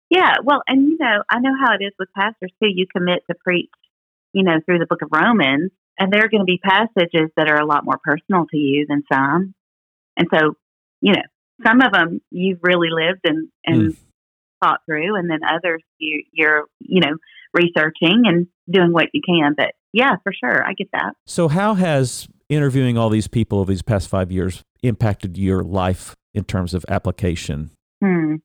Yeah. 0.10 0.36
Well, 0.44 0.62
and 0.68 0.90
you 0.90 0.98
know, 1.00 1.24
I 1.30 1.40
know 1.40 1.54
how 1.60 1.74
it 1.80 1.84
is 1.84 1.94
with 2.00 2.10
pastors 2.18 2.52
too. 2.62 2.69
You 2.69 2.86
commit 2.96 3.24
to 3.30 3.36
preach, 3.44 3.69
you 4.34 4.44
know, 4.44 4.60
through 4.66 4.80
the 4.80 4.86
book 4.86 5.02
of 5.02 5.10
Romans, 5.12 5.72
and 6.00 6.12
there 6.12 6.24
are 6.24 6.30
going 6.30 6.42
to 6.42 6.46
be 6.46 6.60
passages 6.63 7.31
that 7.38 7.50
are 7.50 7.60
a 7.60 7.66
lot 7.66 7.86
more 7.86 8.00
personal 8.04 8.46
to 8.52 8.57
you 8.57 8.86
than 8.88 9.04
some. 9.12 9.54
And 10.18 10.28
so, 10.34 10.54
you 11.02 11.13
know, 11.13 11.22
some 11.66 11.81
of 11.81 11.92
them 11.92 12.22
you've 12.31 12.60
really 12.62 12.90
lived 12.92 13.22
and, 13.25 13.50
and 13.66 13.94
mm 13.94 13.98
thought 14.63 14.80
through, 14.86 15.16
and 15.16 15.30
then 15.30 15.40
others 15.44 15.84
you, 15.98 16.24
you're 16.31 16.63
you 16.80 17.02
know 17.02 17.18
researching 17.54 18.24
and 18.25 18.48
doing 18.69 18.92
what 18.92 19.07
you 19.13 19.22
can. 19.25 19.54
But 19.56 19.72
yeah, 19.94 20.16
for 20.24 20.31
sure, 20.34 20.66
I 20.66 20.74
get 20.74 20.88
that. 20.94 21.13
So, 21.25 21.48
how 21.48 21.74
has 21.75 22.28
interviewing 22.50 22.98
all 22.98 23.10
these 23.10 23.28
people 23.28 23.60
over 23.60 23.72
these 23.72 23.81
past 23.81 24.07
five 24.07 24.31
years 24.31 24.64
impacted 24.83 25.38
your 25.38 25.64
life 25.64 26.16
in 26.35 26.44
terms 26.44 26.73
of 26.73 26.85
application? 26.87 27.71
Hmm. 28.04 28.35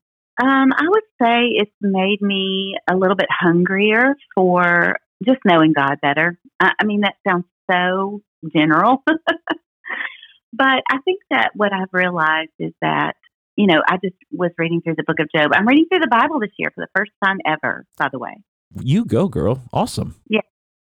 Um, 0.42 0.72
I 0.72 0.86
would 0.88 1.02
say 1.20 1.48
it's 1.52 1.70
made 1.82 2.22
me 2.22 2.76
a 2.90 2.96
little 2.96 3.16
bit 3.16 3.28
hungrier 3.30 4.14
for 4.34 4.96
just 5.26 5.40
knowing 5.44 5.74
God 5.74 5.96
better. 6.00 6.38
I, 6.58 6.70
I 6.80 6.84
mean, 6.84 7.02
that 7.02 7.14
sounds 7.28 7.44
so 7.70 8.22
general. 8.54 9.02
but 9.06 10.82
I 10.90 10.98
think 11.04 11.20
that 11.30 11.50
what 11.54 11.72
I've 11.74 11.92
realized 11.92 12.52
is 12.58 12.72
that 12.80 13.16
you 13.56 13.66
know, 13.66 13.82
I 13.86 13.98
just 14.02 14.16
was 14.32 14.52
reading 14.56 14.80
through 14.80 14.94
the 14.96 15.04
book 15.06 15.18
of 15.20 15.28
Job. 15.34 15.50
I'm 15.54 15.66
reading 15.66 15.84
through 15.90 15.98
the 15.98 16.08
Bible 16.08 16.40
this 16.40 16.50
year 16.56 16.70
for 16.74 16.80
the 16.80 16.88
first 16.96 17.12
time 17.22 17.38
ever, 17.44 17.84
by 17.98 18.08
the 18.10 18.18
way. 18.18 18.42
You 18.80 19.04
go, 19.04 19.28
girl. 19.28 19.62
Awesome. 19.70 20.14
Yeah. 20.30 20.40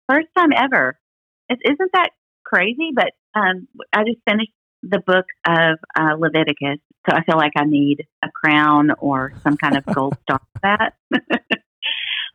First 0.08 0.28
time 0.36 0.52
ever. 0.56 0.98
is 1.50 1.58
isn't 1.64 1.90
that 1.92 2.10
crazy? 2.44 2.92
But 2.94 3.10
um, 3.34 3.68
I 3.92 4.04
just 4.04 4.20
finished 4.26 4.52
the 4.82 5.00
book 5.00 5.26
of 5.46 5.78
uh, 5.94 6.16
Leviticus, 6.18 6.78
so 7.08 7.16
I 7.16 7.24
feel 7.24 7.36
like 7.36 7.52
I 7.56 7.64
need 7.64 8.06
a 8.22 8.28
crown 8.30 8.90
or 8.98 9.32
some 9.42 9.56
kind 9.56 9.76
of 9.76 9.84
gold 9.86 10.16
star 10.22 10.40
for 10.52 10.60
that. 10.62 10.94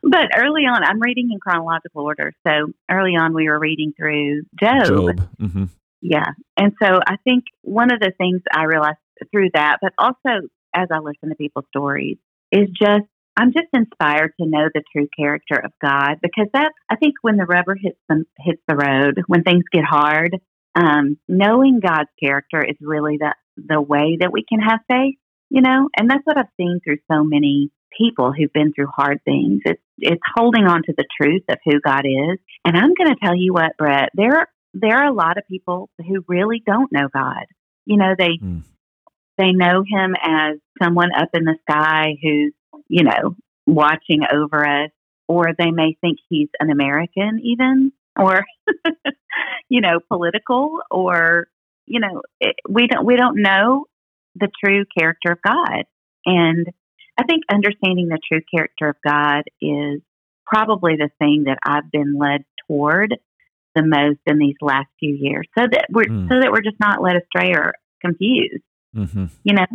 but 0.02 0.28
early 0.36 0.62
on, 0.62 0.84
I'm 0.84 1.00
reading 1.00 1.30
in 1.32 1.38
chronological 1.40 2.02
order. 2.02 2.32
So 2.46 2.72
early 2.90 3.12
on, 3.12 3.34
we 3.34 3.48
were 3.48 3.58
reading 3.58 3.92
through 3.96 4.42
Job. 4.60 4.86
Job. 4.86 5.30
Mm-hmm. 5.40 5.64
Yeah. 6.00 6.32
And 6.56 6.72
so 6.82 7.00
I 7.06 7.16
think 7.24 7.44
one 7.62 7.92
of 7.92 8.00
the 8.00 8.12
things 8.16 8.42
I 8.52 8.64
realized 8.64 8.98
through 9.32 9.50
that, 9.54 9.78
but 9.80 9.92
also 9.98 10.48
as 10.74 10.88
I 10.92 10.98
listen 10.98 11.30
to 11.30 11.34
people's 11.34 11.66
stories, 11.70 12.18
is 12.52 12.68
just 12.70 13.08
I'm 13.36 13.52
just 13.52 13.68
inspired 13.72 14.32
to 14.40 14.48
know 14.48 14.68
the 14.72 14.82
true 14.92 15.06
character 15.16 15.56
of 15.62 15.70
God 15.80 16.16
because 16.20 16.48
that 16.54 16.72
I 16.90 16.96
think 16.96 17.14
when 17.22 17.36
the 17.36 17.44
rubber 17.44 17.76
hits 17.80 17.98
the 18.08 18.24
hits 18.38 18.60
the 18.66 18.74
road, 18.74 19.22
when 19.28 19.44
things 19.44 19.64
get 19.72 19.84
hard, 19.84 20.36
um, 20.74 21.18
knowing 21.28 21.80
God's 21.80 22.10
character 22.20 22.62
is 22.62 22.76
really 22.80 23.16
the 23.16 23.34
the 23.66 23.80
way 23.80 24.18
that 24.20 24.32
we 24.32 24.44
can 24.48 24.60
have 24.60 24.80
faith, 24.90 25.16
you 25.50 25.62
know, 25.62 25.88
and 25.96 26.10
that's 26.10 26.24
what 26.24 26.38
I've 26.38 26.46
seen 26.56 26.80
through 26.82 26.98
so 27.10 27.24
many 27.24 27.70
people 27.96 28.32
who've 28.32 28.52
been 28.52 28.72
through 28.72 28.88
hard 28.94 29.20
things. 29.24 29.62
It's 29.64 29.82
it's 29.98 30.22
holding 30.36 30.64
on 30.64 30.82
to 30.84 30.94
the 30.96 31.06
truth 31.20 31.42
of 31.48 31.58
who 31.64 31.80
God 31.80 32.02
is. 32.04 32.38
And 32.64 32.76
I'm 32.76 32.94
going 32.94 33.10
to 33.10 33.20
tell 33.22 33.34
you 33.34 33.52
what, 33.52 33.76
Brett, 33.76 34.10
there 34.14 34.36
are, 34.36 34.48
there 34.72 34.96
are 34.96 35.08
a 35.08 35.12
lot 35.12 35.38
of 35.38 35.48
people 35.48 35.90
who 35.98 36.24
really 36.28 36.62
don't 36.64 36.92
know 36.92 37.08
God. 37.12 37.46
You 37.84 37.96
know, 37.96 38.14
they 38.16 38.38
mm. 38.42 38.62
They 39.38 39.52
know 39.52 39.84
him 39.88 40.16
as 40.20 40.58
someone 40.82 41.10
up 41.16 41.28
in 41.32 41.44
the 41.44 41.56
sky 41.62 42.16
who's, 42.20 42.52
you 42.88 43.04
know, 43.04 43.36
watching 43.68 44.22
over 44.30 44.66
us, 44.66 44.90
or 45.28 45.54
they 45.56 45.70
may 45.70 45.96
think 46.00 46.18
he's 46.28 46.48
an 46.58 46.70
American 46.70 47.40
even. 47.44 47.92
or 48.18 48.44
you 49.68 49.80
know 49.80 50.00
political 50.08 50.80
or 50.90 51.48
you 51.88 52.00
know 52.00 52.22
it, 52.40 52.56
we 52.68 52.86
don't 52.86 53.04
we 53.04 53.16
don't 53.16 53.40
know 53.40 53.86
the 54.34 54.48
true 54.64 54.84
character 54.96 55.32
of 55.32 55.38
God. 55.42 55.84
And 56.24 56.66
I 57.18 57.24
think 57.24 57.44
understanding 57.52 58.08
the 58.08 58.20
true 58.30 58.40
character 58.52 58.88
of 58.90 58.96
God 59.04 59.42
is 59.60 60.00
probably 60.46 60.96
the 60.96 61.10
thing 61.18 61.44
that 61.46 61.58
I've 61.66 61.90
been 61.90 62.18
led 62.18 62.44
toward 62.66 63.16
the 63.74 63.82
most 63.82 64.20
in 64.26 64.38
these 64.38 64.56
last 64.60 64.88
few 64.98 65.16
years 65.18 65.46
so 65.56 65.64
that 65.70 65.86
we're 65.90 66.04
mm. 66.04 66.28
so 66.28 66.40
that 66.40 66.50
we're 66.50 66.62
just 66.62 66.80
not 66.80 67.02
led 67.02 67.16
astray 67.16 67.52
or 67.52 67.74
confused. 68.04 68.62
Mm-hmm. 68.96 69.26
you 69.44 69.54
know? 69.54 69.66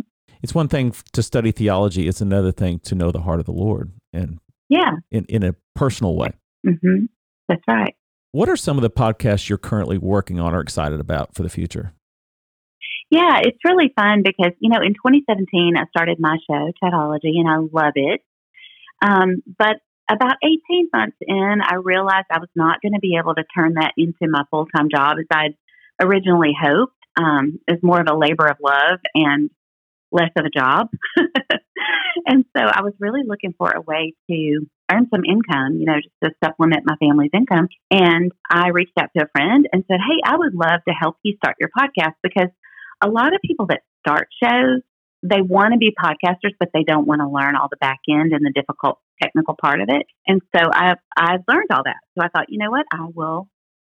It's 0.42 0.54
one 0.54 0.68
thing 0.68 0.92
to 1.12 1.22
study 1.22 1.52
theology 1.52 2.08
it's 2.08 2.20
another 2.20 2.52
thing 2.52 2.80
to 2.80 2.94
know 2.94 3.12
the 3.12 3.20
heart 3.20 3.38
of 3.38 3.46
the 3.46 3.52
lord 3.52 3.92
and 4.12 4.40
yeah. 4.68 4.90
in, 5.10 5.24
in 5.26 5.42
a 5.44 5.54
personal 5.74 6.16
way. 6.16 6.32
Mm-hmm. 6.66 7.06
that's 7.48 7.62
right. 7.68 7.94
What 8.32 8.48
are 8.48 8.56
some 8.56 8.76
of 8.76 8.82
the 8.82 8.90
podcasts 8.90 9.48
you're 9.48 9.58
currently 9.58 9.96
working 9.96 10.40
on 10.40 10.54
or 10.54 10.60
excited 10.60 10.98
about 10.98 11.34
for 11.34 11.44
the 11.44 11.48
future 11.48 11.94
yeah 13.14 13.40
it's 13.42 13.58
really 13.64 13.92
fun 13.94 14.22
because 14.24 14.52
you 14.60 14.70
know 14.70 14.80
in 14.82 14.94
2017 14.94 15.74
i 15.76 15.86
started 15.88 16.18
my 16.18 16.36
show 16.48 16.70
chatology 16.82 17.38
and 17.38 17.48
i 17.48 17.56
love 17.56 17.92
it 17.94 18.20
um, 19.04 19.42
but 19.58 19.76
about 20.10 20.36
18 20.42 20.88
months 20.92 21.16
in, 21.20 21.58
I 21.62 21.76
realized 21.76 22.26
I 22.30 22.38
was 22.38 22.50
not 22.54 22.80
going 22.82 22.92
to 22.92 23.00
be 23.00 23.16
able 23.20 23.34
to 23.34 23.44
turn 23.56 23.74
that 23.74 23.92
into 23.96 24.30
my 24.30 24.44
full 24.50 24.66
time 24.66 24.88
job 24.94 25.16
as 25.18 25.26
I'd 25.30 25.56
originally 26.00 26.52
hoped. 26.58 26.92
Um, 27.16 27.60
it's 27.68 27.82
more 27.82 28.00
of 28.00 28.06
a 28.10 28.16
labor 28.16 28.46
of 28.46 28.56
love 28.60 28.98
and 29.14 29.50
less 30.10 30.30
of 30.36 30.44
a 30.44 30.50
job. 30.50 30.88
and 32.26 32.44
so 32.56 32.62
I 32.62 32.82
was 32.82 32.92
really 32.98 33.22
looking 33.26 33.54
for 33.56 33.70
a 33.70 33.80
way 33.80 34.14
to 34.30 34.66
earn 34.90 35.08
some 35.12 35.24
income, 35.24 35.78
you 35.78 35.86
know, 35.86 35.96
just 35.96 36.14
to 36.22 36.30
supplement 36.44 36.82
my 36.84 36.96
family's 36.96 37.30
income. 37.32 37.68
And 37.90 38.32
I 38.50 38.68
reached 38.68 38.98
out 39.00 39.10
to 39.16 39.24
a 39.24 39.28
friend 39.32 39.66
and 39.72 39.84
said, 39.88 40.00
Hey, 40.00 40.20
I 40.24 40.36
would 40.36 40.54
love 40.54 40.80
to 40.86 40.94
help 40.94 41.16
you 41.22 41.36
start 41.36 41.56
your 41.58 41.70
podcast 41.76 42.14
because 42.22 42.48
a 43.04 43.08
lot 43.08 43.34
of 43.34 43.40
people 43.42 43.66
that 43.66 43.82
start 44.00 44.28
shows 44.42 44.82
they 45.24 45.40
want 45.40 45.72
to 45.72 45.78
be 45.78 45.90
podcasters, 45.98 46.52
but 46.60 46.68
they 46.74 46.84
don't 46.84 47.06
want 47.06 47.20
to 47.22 47.28
learn 47.28 47.56
all 47.56 47.68
the 47.70 47.78
back 47.80 48.00
end 48.08 48.32
and 48.32 48.44
the 48.44 48.52
difficult 48.54 48.98
technical 49.22 49.56
part 49.60 49.80
of 49.80 49.88
it. 49.88 50.06
And 50.26 50.42
so 50.54 50.62
I've 50.72 50.98
I've 51.16 51.40
learned 51.48 51.68
all 51.72 51.82
that. 51.84 51.96
So 52.16 52.24
I 52.24 52.28
thought, 52.28 52.46
you 52.50 52.58
know 52.58 52.70
what, 52.70 52.84
I 52.92 53.06
will 53.14 53.48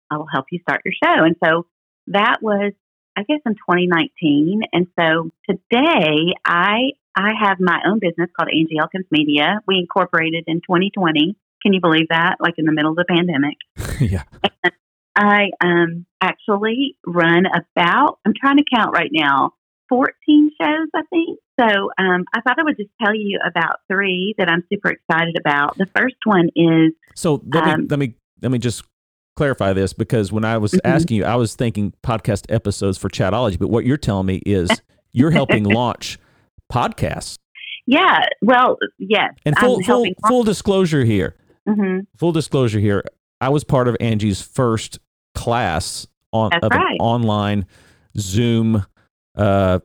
I 0.09 0.17
will 0.17 0.27
help 0.31 0.45
you 0.51 0.59
start 0.59 0.81
your 0.83 0.93
show. 1.03 1.23
And 1.23 1.35
so 1.43 1.67
that 2.07 2.37
was 2.41 2.73
I 3.15 3.23
guess 3.23 3.39
in 3.45 3.53
2019. 3.53 4.61
And 4.73 4.87
so 4.99 5.29
today 5.47 6.33
I 6.43 6.93
I 7.15 7.31
have 7.39 7.57
my 7.59 7.79
own 7.85 7.99
business 7.99 8.29
called 8.35 8.49
Angie 8.49 8.79
Elkins 8.79 9.05
Media. 9.11 9.61
We 9.67 9.77
incorporated 9.77 10.45
in 10.47 10.61
2020. 10.61 11.35
Can 11.61 11.73
you 11.73 11.81
believe 11.81 12.07
that? 12.09 12.37
Like 12.39 12.55
in 12.57 12.65
the 12.65 12.71
middle 12.71 12.91
of 12.91 12.97
the 12.97 13.05
pandemic. 13.07 13.57
yeah. 13.99 14.23
And 14.63 14.73
I 15.15 15.49
um 15.63 16.05
actually 16.21 16.97
run 17.05 17.43
about 17.45 18.19
I'm 18.25 18.33
trying 18.39 18.57
to 18.57 18.63
count 18.73 18.91
right 18.93 19.11
now 19.11 19.53
14 19.89 20.51
shows, 20.61 20.87
I 20.95 21.01
think. 21.09 21.39
So 21.59 21.65
um, 21.97 22.23
I 22.33 22.41
thought 22.41 22.57
I 22.59 22.63
would 22.63 22.77
just 22.77 22.91
tell 23.03 23.13
you 23.13 23.39
about 23.45 23.77
three 23.91 24.35
that 24.37 24.47
I'm 24.47 24.63
super 24.71 24.91
excited 24.91 25.35
about. 25.37 25.77
The 25.77 25.87
first 25.95 26.15
one 26.23 26.49
is. 26.55 26.93
So 27.15 27.43
let 27.51 27.65
me 27.65 27.71
um, 27.71 27.87
let 27.89 27.99
me 27.99 28.13
let 28.41 28.51
me 28.51 28.59
just 28.59 28.83
clarify 29.35 29.73
this 29.73 29.93
because 29.93 30.31
when 30.31 30.45
I 30.45 30.57
was 30.57 30.71
mm-hmm. 30.71 30.87
asking 30.87 31.17
you, 31.17 31.25
I 31.25 31.35
was 31.35 31.55
thinking 31.55 31.93
podcast 32.03 32.45
episodes 32.49 32.97
for 32.97 33.09
Chatology, 33.09 33.59
but 33.59 33.69
what 33.69 33.85
you're 33.85 33.97
telling 33.97 34.27
me 34.27 34.41
is 34.45 34.69
you're 35.11 35.31
helping 35.31 35.63
launch 35.63 36.19
podcasts. 36.71 37.37
Yeah. 37.85 38.25
Well, 38.41 38.77
yes. 38.99 39.33
And 39.45 39.57
full 39.57 39.81
full, 39.81 40.05
full 40.27 40.43
disclosure 40.43 41.03
here. 41.03 41.35
Mm-hmm. 41.67 42.01
Full 42.17 42.31
disclosure 42.31 42.79
here. 42.79 43.03
I 43.41 43.49
was 43.49 43.63
part 43.63 43.87
of 43.87 43.95
Angie's 43.99 44.41
first 44.41 44.99
class 45.35 46.07
on 46.31 46.51
of 46.53 46.71
right. 46.71 46.91
an 46.91 46.97
online 46.99 47.65
Zoom 48.17 48.85
uh, 49.35 49.79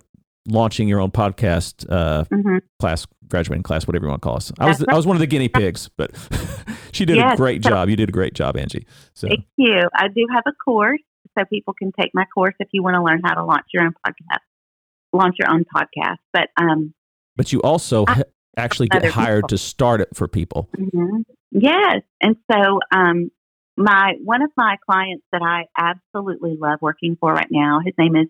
launching 0.46 0.88
your 0.88 1.00
own 1.00 1.10
podcast 1.10 1.86
uh, 1.90 2.24
mm-hmm. 2.24 2.58
class, 2.80 3.06
graduating 3.28 3.62
class, 3.62 3.86
whatever 3.86 4.06
you 4.06 4.10
want 4.10 4.22
to 4.22 4.26
call 4.26 4.36
us. 4.36 4.52
I 4.58 4.66
was 4.66 4.84
I 4.88 4.94
was 4.94 5.06
one 5.06 5.16
of 5.16 5.20
the 5.20 5.26
guinea 5.26 5.48
pigs, 5.48 5.88
but 5.96 6.12
she 6.92 7.04
did 7.04 7.16
yes, 7.16 7.34
a 7.34 7.36
great 7.36 7.62
so, 7.64 7.70
job. 7.70 7.88
You 7.88 7.96
did 7.96 8.08
a 8.08 8.12
great 8.12 8.34
job, 8.34 8.56
Angie. 8.56 8.86
So. 9.14 9.28
Thank 9.28 9.46
you. 9.56 9.82
I 9.94 10.08
do 10.08 10.26
have 10.32 10.44
a 10.46 10.52
course, 10.52 11.00
so 11.38 11.44
people 11.44 11.74
can 11.74 11.92
take 11.98 12.10
my 12.14 12.24
course 12.26 12.54
if 12.58 12.68
you 12.72 12.82
want 12.82 12.94
to 12.94 13.02
learn 13.02 13.20
how 13.24 13.34
to 13.34 13.44
launch 13.44 13.66
your 13.72 13.84
own 13.84 13.94
podcast, 14.06 14.40
launch 15.12 15.36
your 15.38 15.50
own 15.50 15.64
podcast. 15.64 16.18
But 16.32 16.48
um, 16.60 16.94
but 17.36 17.52
you 17.52 17.60
also 17.62 18.04
I, 18.06 18.22
actually 18.56 18.88
get 18.88 19.04
hired 19.04 19.44
people. 19.44 19.48
to 19.48 19.58
start 19.58 20.00
it 20.00 20.08
for 20.14 20.28
people. 20.28 20.68
Mm-hmm. 20.76 21.22
Yes, 21.52 22.02
and 22.20 22.36
so 22.50 22.80
um, 22.92 23.30
my 23.76 24.14
one 24.22 24.42
of 24.42 24.50
my 24.56 24.76
clients 24.84 25.24
that 25.32 25.42
I 25.42 25.66
absolutely 25.76 26.56
love 26.60 26.78
working 26.80 27.16
for 27.20 27.32
right 27.32 27.50
now, 27.50 27.80
his 27.84 27.94
name 27.98 28.16
is 28.16 28.28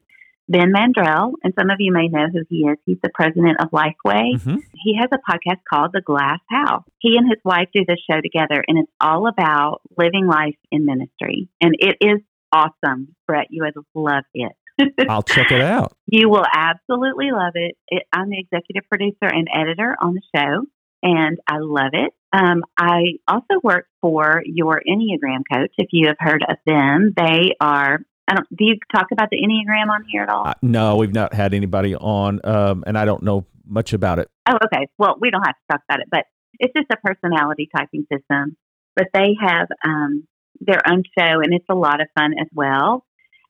Ben 0.49 0.73
Mandrell, 0.73 1.33
and 1.43 1.55
some 1.59 1.71
of 1.71 1.77
you 1.79 1.93
may 1.93 2.09
know 2.09 2.27
who 2.33 2.45
he 2.49 2.67
is. 2.67 2.77
He's 2.85 2.99
the 3.03 3.11
president 3.15 3.61
of 3.61 3.71
Lifeway. 3.71 4.37
Mm-hmm. 4.37 4.57
He 4.75 4.99
has 5.01 5.09
a 5.13 5.31
podcast 5.31 5.61
called 5.69 5.93
The 5.95 6.03
Glass 6.03 6.41
House. 6.51 6.85
He 6.99 7.17
and 7.17 7.27
his 7.29 7.39
wife 7.45 7.69
do 7.73 7.85
this 7.87 8.01
show 8.11 8.21
together, 8.21 8.63
and 8.67 8.79
it's 8.79 8.93
all 9.01 9.27
about 9.27 9.81
living 9.97 10.27
life 10.27 10.57
in 10.71 10.85
ministry. 10.85 11.49
And 11.63 11.75
it 11.79 11.97
is 12.01 12.21
awesome, 12.53 13.15
Brett. 13.27 13.47
You 13.51 13.65
would 13.65 13.85
love 13.95 14.25
it. 14.35 14.53
I'll 15.09 15.23
check 15.23 15.51
it 15.53 15.61
out. 15.61 15.97
You 16.07 16.29
will 16.29 16.45
absolutely 16.53 17.31
love 17.33 17.53
it. 17.55 17.77
it. 17.89 18.03
I'm 18.13 18.29
the 18.29 18.39
executive 18.39 18.89
producer 18.91 19.33
and 19.33 19.49
editor 19.55 19.97
on 20.01 20.15
the 20.15 20.23
show, 20.37 20.67
and 21.05 21.39
I 21.47 21.59
love 21.59 21.93
it. 21.93 22.13
Um, 22.33 22.65
I 22.77 23.19
also 23.29 23.61
work 23.63 23.87
for 24.01 24.43
your 24.45 24.83
Enneagram 24.89 25.43
coach. 25.53 25.71
If 25.79 25.91
you 25.93 26.09
have 26.09 26.17
heard 26.19 26.43
of 26.49 26.57
them, 26.67 27.13
they 27.17 27.55
are 27.61 28.01
I 28.27 28.35
don't. 28.35 28.49
Do 28.57 28.65
you 28.65 28.77
talk 28.95 29.09
about 29.13 29.29
the 29.31 29.37
Enneagram 29.37 29.91
on 29.91 30.05
here 30.11 30.23
at 30.23 30.31
all? 30.31 30.49
Uh, 30.49 30.55
no, 30.63 30.97
we've 30.97 31.13
not 31.13 31.35
had 31.35 31.53
anybody 31.53 31.95
on, 31.95 32.41
um, 32.43 32.83
and 32.87 32.97
I 32.97 33.05
don't 33.05 33.23
know 33.23 33.45
much 33.67 33.93
about 33.93 34.19
it. 34.19 34.31
Oh, 34.49 34.57
okay. 34.65 34.89
Well, 34.99 35.17
we 35.21 35.31
don't 35.31 35.43
have 35.45 35.55
to 35.55 35.73
talk 35.73 35.83
about 35.89 36.01
it, 36.01 36.09
but 36.11 36.25
it's 36.59 36.73
just 36.75 36.91
a 36.91 36.97
personality 36.97 37.69
typing 37.77 38.07
system. 38.11 38.57
But 38.97 39.09
they 39.13 39.37
have 39.41 39.69
um, 39.85 40.27
their 40.59 40.81
own 40.91 41.03
show, 41.19 41.41
and 41.41 41.53
it's 41.53 41.67
a 41.71 41.75
lot 41.75 42.01
of 42.01 42.09
fun 42.19 42.33
as 42.41 42.49
well. 42.55 43.05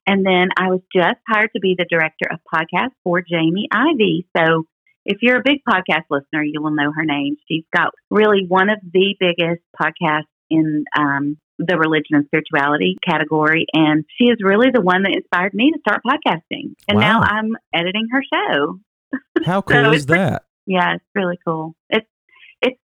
And 0.06 0.26
then 0.26 0.48
I 0.56 0.68
was 0.68 0.80
just 0.94 1.20
hired 1.28 1.50
to 1.54 1.60
be 1.60 1.76
the 1.78 1.86
director 1.88 2.26
of 2.30 2.40
podcast 2.52 2.90
for 3.04 3.22
Jamie 3.22 3.68
Ivey. 3.72 4.26
So 4.36 4.64
if 5.04 5.18
you're 5.20 5.38
a 5.38 5.42
big 5.44 5.62
podcast 5.68 6.04
listener, 6.10 6.42
you 6.42 6.62
will 6.62 6.70
know 6.70 6.92
her 6.94 7.04
name. 7.04 7.36
She's 7.48 7.64
got 7.74 7.92
really 8.10 8.46
one 8.46 8.70
of 8.70 8.78
the 8.82 9.14
biggest 9.18 9.62
podcasts 9.80 10.24
in 10.50 10.84
um, 10.98 11.36
the 11.58 11.76
religion 11.78 12.16
and 12.16 12.26
spirituality 12.26 12.96
category. 13.06 13.66
And 13.72 14.04
she 14.18 14.24
is 14.24 14.38
really 14.40 14.68
the 14.72 14.80
one 14.80 15.02
that 15.02 15.12
inspired 15.14 15.54
me 15.54 15.72
to 15.72 15.78
start 15.80 16.02
podcasting. 16.06 16.74
And 16.88 16.98
wow. 16.98 17.00
now 17.00 17.20
I'm 17.20 17.50
editing 17.74 18.08
her 18.12 18.22
show. 18.22 18.80
How 19.44 19.62
cool 19.62 19.84
so 19.84 19.92
is 19.92 20.06
that? 20.06 20.44
Yeah, 20.66 20.94
it's 20.94 21.04
really 21.14 21.38
cool. 21.46 21.74
It's 21.90 22.08
it's 22.62 22.80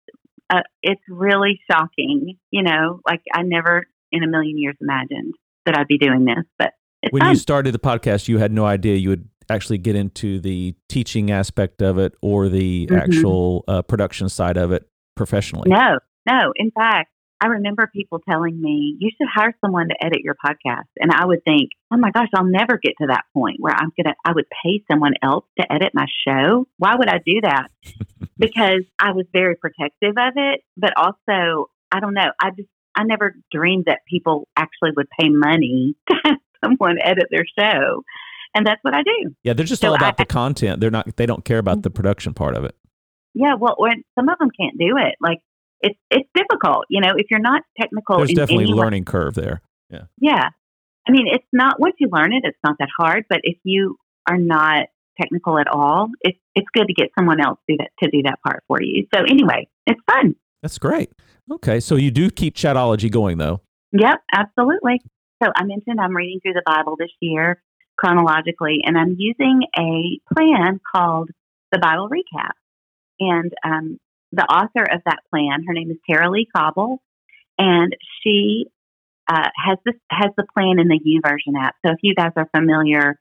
uh, 0.49 0.61
it's 0.83 1.01
really 1.07 1.61
shocking. 1.71 2.38
You 2.51 2.63
know, 2.63 2.99
like 3.07 3.21
I 3.33 3.43
never 3.43 3.85
in 4.11 4.23
a 4.23 4.27
million 4.27 4.57
years 4.57 4.75
imagined 4.81 5.35
that 5.65 5.77
I'd 5.77 5.88
be 5.88 5.97
doing 5.97 6.25
this. 6.25 6.43
But 6.57 6.73
when 7.11 7.21
fun. 7.21 7.31
you 7.31 7.38
started 7.38 7.73
the 7.73 7.79
podcast, 7.79 8.27
you 8.27 8.38
had 8.38 8.51
no 8.51 8.65
idea 8.65 8.97
you 8.97 9.09
would 9.09 9.29
actually 9.49 9.77
get 9.77 9.95
into 9.95 10.39
the 10.39 10.75
teaching 10.87 11.31
aspect 11.31 11.81
of 11.81 11.97
it 11.97 12.13
or 12.21 12.49
the 12.49 12.87
mm-hmm. 12.87 12.95
actual 12.95 13.63
uh, 13.67 13.81
production 13.81 14.29
side 14.29 14.57
of 14.57 14.71
it 14.71 14.87
professionally. 15.15 15.69
No, 15.69 15.99
no. 16.27 16.53
In 16.55 16.71
fact, 16.71 17.11
I 17.41 17.47
remember 17.47 17.89
people 17.93 18.19
telling 18.27 18.61
me, 18.61 18.97
you 18.99 19.09
should 19.17 19.27
hire 19.33 19.55
someone 19.63 19.87
to 19.87 19.95
edit 20.03 20.19
your 20.21 20.35
podcast. 20.45 20.89
And 20.97 21.11
I 21.11 21.25
would 21.25 21.43
think, 21.45 21.69
oh 21.91 21.97
my 21.97 22.11
gosh, 22.11 22.27
I'll 22.35 22.43
never 22.43 22.77
get 22.77 22.93
to 22.99 23.07
that 23.07 23.23
point 23.33 23.57
where 23.59 23.73
I'm 23.73 23.91
going 23.95 24.05
to, 24.05 24.15
I 24.25 24.33
would 24.33 24.47
pay 24.63 24.83
someone 24.91 25.13
else 25.23 25.45
to 25.57 25.71
edit 25.71 25.91
my 25.93 26.05
show. 26.27 26.67
Why 26.77 26.95
would 26.97 27.07
I 27.07 27.19
do 27.25 27.41
that? 27.43 27.69
because 28.37 28.83
I 28.99 29.11
was 29.13 29.25
very 29.31 29.55
protective 29.55 30.15
of 30.17 30.33
it. 30.35 30.61
But 30.75 30.93
also, 30.97 31.69
I 31.91 32.01
don't 32.01 32.13
know, 32.13 32.29
I 32.41 32.49
just, 32.49 32.69
I 32.93 33.03
never 33.03 33.35
dreamed 33.51 33.85
that 33.85 33.99
people 34.09 34.47
actually 34.57 34.91
would 34.97 35.07
pay 35.17 35.29
money 35.29 35.95
to 36.09 36.15
have 36.25 36.37
someone 36.63 36.97
edit 37.01 37.27
their 37.31 37.45
show. 37.57 38.03
And 38.55 38.65
that's 38.65 38.79
what 38.83 38.95
I 38.95 39.03
do. 39.03 39.35
Yeah, 39.43 39.53
they're 39.53 39.65
just 39.65 39.81
so 39.81 39.89
all 39.89 39.95
about 39.95 40.19
I, 40.19 40.23
the 40.23 40.25
content. 40.25 40.81
They're 40.81 40.91
not, 40.91 41.15
they 41.17 41.25
don't 41.25 41.45
care 41.45 41.59
about 41.59 41.83
the 41.83 41.89
mm-hmm. 41.89 41.95
production 41.95 42.33
part 42.33 42.55
of 42.55 42.63
it. 42.65 42.75
Yeah, 43.33 43.53
well, 43.59 43.75
when, 43.77 44.03
some 44.17 44.27
of 44.27 44.37
them 44.39 44.49
can't 44.59 44.77
do 44.77 44.97
it. 44.97 45.15
Like 45.21 45.39
it's 45.81 45.97
it's 46.09 46.27
difficult. 46.35 46.85
You 46.89 47.01
know, 47.01 47.13
if 47.15 47.27
you're 47.29 47.39
not 47.39 47.63
technical, 47.79 48.17
there's 48.17 48.33
definitely 48.33 48.65
a 48.65 48.75
learning 48.75 49.03
way, 49.03 49.11
curve 49.11 49.35
there. 49.35 49.61
Yeah. 49.89 50.03
Yeah. 50.19 50.49
I 51.07 51.11
mean, 51.11 51.25
it's 51.31 51.45
not 51.53 51.79
once 51.79 51.95
you 51.99 52.09
learn 52.11 52.33
it, 52.33 52.41
it's 52.43 52.57
not 52.63 52.75
that 52.79 52.89
hard. 52.97 53.25
But 53.29 53.39
if 53.43 53.57
you 53.63 53.97
are 54.27 54.37
not 54.37 54.87
technical 55.19 55.57
at 55.57 55.67
all, 55.67 56.09
it's 56.21 56.37
it's 56.55 56.67
good 56.73 56.87
to 56.87 56.93
get 56.93 57.09
someone 57.17 57.39
else 57.41 57.59
do 57.67 57.75
that 57.77 57.89
to 58.03 58.09
do 58.09 58.23
that 58.23 58.39
part 58.45 58.63
for 58.67 58.81
you. 58.81 59.05
So 59.13 59.21
anyway, 59.21 59.67
it's 59.85 60.01
fun. 60.11 60.35
That's 60.61 60.77
great. 60.77 61.11
Okay, 61.51 61.79
so 61.79 61.95
you 61.95 62.11
do 62.11 62.29
keep 62.29 62.55
Chatology 62.55 63.09
going 63.09 63.37
though. 63.37 63.61
Yep, 63.93 64.21
absolutely. 64.33 65.01
So 65.41 65.49
I 65.55 65.63
mentioned 65.63 65.99
I'm 65.99 66.15
reading 66.15 66.39
through 66.41 66.53
the 66.53 66.63
Bible 66.65 66.95
this 66.99 67.09
year 67.21 67.61
chronologically, 67.99 68.79
and 68.85 68.97
I'm 68.97 69.15
using 69.17 69.63
a 69.77 70.19
plan 70.33 70.79
called 70.95 71.29
the 71.71 71.79
Bible 71.79 72.09
Recap. 72.09 72.53
And 73.19 73.51
um, 73.65 73.99
the 74.31 74.43
author 74.43 74.83
of 74.83 75.01
that 75.05 75.19
plan, 75.29 75.65
her 75.67 75.73
name 75.73 75.91
is 75.91 75.97
Tara-Leigh 76.09 76.47
Cobble, 76.55 77.01
and 77.57 77.93
she 78.23 78.67
uh, 79.27 79.49
has 79.55 79.77
this 79.85 79.95
has 80.09 80.31
the 80.37 80.45
plan 80.53 80.79
in 80.79 80.87
the 80.87 80.99
YouVersion 80.99 81.61
app. 81.61 81.75
So 81.85 81.91
if 81.91 81.99
you 82.01 82.15
guys 82.15 82.31
are 82.37 82.49
familiar, 82.55 83.19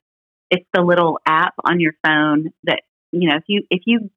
it's 0.49 0.67
the 0.73 0.83
little 0.83 1.19
app 1.27 1.55
on 1.65 1.81
your 1.81 1.93
phone 2.05 2.51
that 2.63 2.83
you 3.11 3.29
know 3.29 3.37
if 3.37 3.45
you 3.49 3.65
if 3.71 3.83
you 3.85 4.11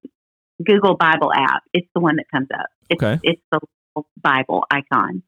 Google 0.64 0.96
Bible 0.96 1.34
app, 1.34 1.64
it's 1.74 1.88
the 1.96 2.02
one 2.02 2.18
that 2.18 2.26
comes 2.32 2.50
up. 2.54 2.68
It's, 2.88 3.02
okay. 3.02 3.20
it's 3.24 3.42
the 3.52 3.60
Bible 4.22 4.64
icon. 4.70 5.24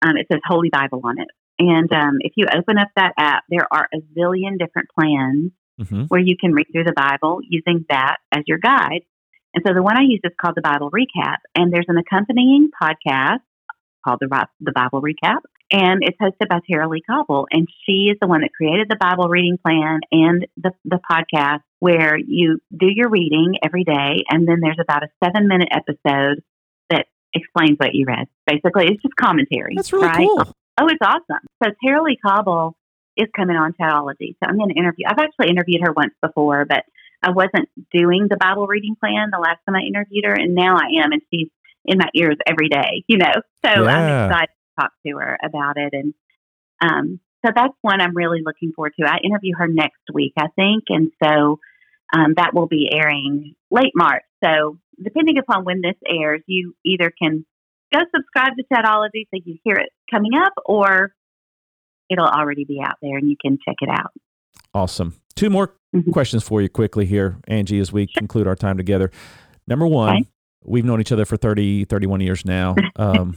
Um, 0.00 0.16
it 0.16 0.26
says 0.30 0.40
Holy 0.46 0.70
Bible 0.70 1.00
on 1.02 1.18
it. 1.20 1.28
And 1.60 1.92
um, 1.92 2.16
if 2.20 2.32
you 2.36 2.46
open 2.46 2.78
up 2.78 2.88
that 2.96 3.12
app, 3.18 3.44
there 3.50 3.68
are 3.70 3.86
a 3.92 3.98
zillion 4.18 4.58
different 4.58 4.88
plans 4.98 5.52
mm-hmm. 5.78 6.04
where 6.04 6.20
you 6.20 6.34
can 6.40 6.52
read 6.52 6.68
through 6.72 6.84
the 6.84 6.94
Bible 6.96 7.40
using 7.46 7.84
that 7.90 8.16
as 8.32 8.44
your 8.46 8.56
guide. 8.56 9.02
And 9.52 9.62
so 9.66 9.74
the 9.74 9.82
one 9.82 9.98
I 9.98 10.02
use 10.02 10.20
is 10.24 10.32
called 10.40 10.54
the 10.56 10.62
Bible 10.62 10.90
Recap. 10.90 11.36
And 11.54 11.70
there's 11.70 11.84
an 11.88 11.98
accompanying 11.98 12.70
podcast 12.82 13.40
called 14.02 14.20
the, 14.20 14.46
the 14.60 14.72
Bible 14.72 15.02
Recap. 15.02 15.40
And 15.70 16.02
it's 16.02 16.16
hosted 16.18 16.48
by 16.48 16.60
Tara-Leigh 16.68 17.02
Cobble. 17.06 17.46
And 17.50 17.68
she 17.84 18.08
is 18.10 18.16
the 18.22 18.26
one 18.26 18.40
that 18.40 18.50
created 18.56 18.88
the 18.88 18.96
Bible 18.96 19.28
reading 19.28 19.58
plan 19.58 20.00
and 20.10 20.46
the, 20.56 20.72
the 20.86 20.98
podcast 21.10 21.60
where 21.78 22.16
you 22.16 22.60
do 22.74 22.86
your 22.88 23.10
reading 23.10 23.56
every 23.62 23.84
day. 23.84 24.24
And 24.30 24.48
then 24.48 24.60
there's 24.62 24.80
about 24.80 25.02
a 25.02 25.08
seven 25.22 25.46
minute 25.46 25.68
episode 25.70 26.42
that 26.88 27.06
explains 27.34 27.76
what 27.76 27.94
you 27.94 28.06
read. 28.06 28.28
Basically, 28.46 28.86
it's 28.86 29.02
just 29.02 29.14
commentary. 29.14 29.74
That's 29.76 29.92
really 29.92 30.06
right? 30.06 30.26
cool. 30.26 30.56
Oh, 30.78 30.86
it's 30.88 30.98
awesome. 31.02 31.46
So 31.62 31.70
Tara-Leigh 31.84 32.18
Cobble 32.24 32.76
is 33.16 33.28
coming 33.36 33.56
on 33.56 33.74
Chatology. 33.74 34.36
So 34.42 34.48
I'm 34.48 34.56
going 34.56 34.70
to 34.70 34.78
interview. 34.78 35.04
I've 35.08 35.18
actually 35.18 35.48
interviewed 35.48 35.82
her 35.82 35.92
once 35.92 36.14
before, 36.22 36.64
but 36.64 36.84
I 37.22 37.30
wasn't 37.30 37.68
doing 37.92 38.26
the 38.28 38.36
Bible 38.36 38.66
reading 38.66 38.96
plan 38.98 39.28
the 39.30 39.38
last 39.38 39.58
time 39.66 39.76
I 39.76 39.86
interviewed 39.86 40.24
her, 40.24 40.32
and 40.32 40.54
now 40.54 40.76
I 40.76 41.02
am, 41.04 41.12
and 41.12 41.20
she's 41.32 41.48
in 41.84 41.98
my 41.98 42.08
ears 42.14 42.36
every 42.46 42.68
day. 42.68 43.04
You 43.08 43.18
know, 43.18 43.32
so 43.64 43.82
yeah. 43.82 43.90
I'm 43.90 44.30
excited 44.30 44.48
to 44.48 44.82
talk 44.82 44.92
to 45.06 45.18
her 45.18 45.38
about 45.44 45.76
it, 45.76 45.92
and 45.92 46.14
um, 46.80 47.20
so 47.44 47.52
that's 47.54 47.74
one 47.82 48.00
I'm 48.00 48.16
really 48.16 48.40
looking 48.44 48.72
forward 48.72 48.94
to. 48.98 49.06
I 49.06 49.18
interview 49.22 49.54
her 49.56 49.68
next 49.68 50.02
week, 50.12 50.32
I 50.38 50.46
think, 50.56 50.84
and 50.88 51.10
so 51.22 51.58
um, 52.12 52.34
that 52.36 52.54
will 52.54 52.66
be 52.66 52.88
airing 52.92 53.54
late 53.70 53.92
March. 53.94 54.24
So 54.42 54.78
depending 55.02 55.38
upon 55.38 55.64
when 55.64 55.80
this 55.82 55.96
airs, 56.06 56.42
you 56.46 56.74
either 56.84 57.12
can 57.22 57.44
go 57.92 58.00
subscribe 58.14 58.56
to 58.56 58.64
Chatology 58.72 59.26
so 59.30 59.40
you 59.44 59.58
hear 59.64 59.76
it 59.76 59.90
coming 60.10 60.32
up, 60.34 60.52
or 60.64 61.12
it'll 62.10 62.26
already 62.26 62.64
be 62.64 62.80
out 62.84 62.96
there 63.00 63.16
and 63.16 63.28
you 63.28 63.36
can 63.40 63.58
check 63.64 63.76
it 63.80 63.88
out. 63.88 64.12
Awesome. 64.74 65.20
Two 65.36 65.50
more 65.50 65.74
mm-hmm. 65.94 66.10
questions 66.10 66.42
for 66.42 66.60
you 66.60 66.68
quickly 66.68 67.06
here, 67.06 67.38
Angie, 67.48 67.78
as 67.78 67.92
we 67.92 68.06
sure. 68.06 68.18
conclude 68.18 68.46
our 68.46 68.56
time 68.56 68.76
together. 68.76 69.10
Number 69.66 69.86
one, 69.86 70.16
okay. 70.16 70.28
we've 70.64 70.84
known 70.84 71.00
each 71.00 71.12
other 71.12 71.24
for 71.24 71.36
30, 71.36 71.84
31 71.84 72.20
years 72.20 72.44
now. 72.44 72.74
Um, 72.96 73.36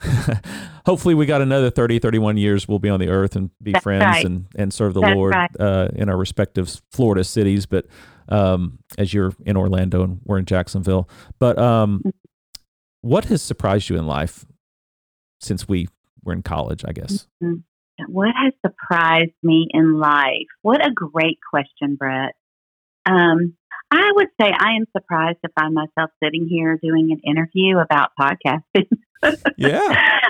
hopefully 0.86 1.14
we 1.14 1.26
got 1.26 1.42
another 1.42 1.70
30 1.70 1.98
31 1.98 2.36
years 2.36 2.68
we'll 2.68 2.78
be 2.78 2.88
on 2.88 3.00
the 3.00 3.08
earth 3.08 3.34
and 3.34 3.50
be 3.60 3.72
That's 3.72 3.82
friends 3.82 4.04
right. 4.04 4.24
and, 4.24 4.46
and 4.56 4.72
serve 4.72 4.94
the 4.94 5.00
That's 5.00 5.14
lord 5.14 5.34
right. 5.34 5.50
uh, 5.58 5.88
in 5.94 6.08
our 6.08 6.16
respective 6.16 6.80
florida 6.92 7.24
cities 7.24 7.66
but 7.66 7.86
um, 8.28 8.78
as 8.96 9.12
you're 9.12 9.32
in 9.44 9.56
orlando 9.56 10.04
and 10.04 10.20
we're 10.24 10.38
in 10.38 10.44
jacksonville 10.44 11.08
but 11.40 11.58
um, 11.58 11.98
mm-hmm. 11.98 12.10
what 13.00 13.24
has 13.26 13.42
surprised 13.42 13.90
you 13.90 13.96
in 13.96 14.06
life 14.06 14.46
since 15.40 15.68
we 15.68 15.88
were 16.24 16.32
in 16.32 16.42
college 16.42 16.84
i 16.86 16.92
guess 16.92 17.26
mm-hmm. 17.42 18.12
what 18.12 18.34
has 18.34 18.52
surprised 18.64 19.32
me 19.42 19.66
in 19.70 19.98
life 19.98 20.46
what 20.62 20.84
a 20.84 20.90
great 20.90 21.38
question 21.50 21.96
brett 21.96 22.34
um, 23.06 23.56
I 23.90 24.10
would 24.14 24.28
say 24.40 24.48
I 24.48 24.72
am 24.76 24.84
surprised 24.94 25.38
to 25.44 25.50
find 25.58 25.74
myself 25.74 26.10
sitting 26.22 26.46
here 26.48 26.78
doing 26.82 27.10
an 27.10 27.20
interview 27.24 27.78
about 27.78 28.10
podcasting. 28.20 28.88
yeah. 29.56 30.20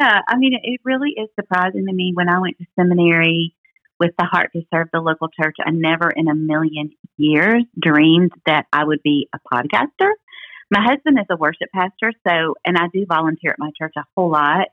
Yeah, 0.00 0.20
I 0.26 0.36
mean, 0.36 0.58
it 0.60 0.80
really 0.84 1.10
is 1.10 1.28
surprising 1.38 1.86
to 1.86 1.92
me 1.92 2.12
when 2.14 2.28
I 2.28 2.40
went 2.40 2.58
to 2.58 2.66
seminary 2.78 3.54
with 4.00 4.10
the 4.18 4.24
heart 4.24 4.50
to 4.54 4.62
serve 4.74 4.88
the 4.92 5.00
local 5.00 5.28
church. 5.28 5.54
I 5.64 5.70
never 5.70 6.10
in 6.10 6.26
a 6.26 6.34
million 6.34 6.90
years 7.16 7.64
dreamed 7.80 8.32
that 8.46 8.66
I 8.72 8.84
would 8.84 9.02
be 9.04 9.28
a 9.32 9.38
podcaster. 9.38 10.10
My 10.70 10.82
husband 10.82 11.18
is 11.18 11.26
a 11.30 11.36
worship 11.36 11.68
pastor, 11.74 12.12
so, 12.26 12.54
and 12.64 12.76
I 12.76 12.88
do 12.92 13.06
volunteer 13.06 13.52
at 13.52 13.58
my 13.58 13.70
church 13.78 13.94
a 13.96 14.04
whole 14.16 14.30
lot. 14.30 14.68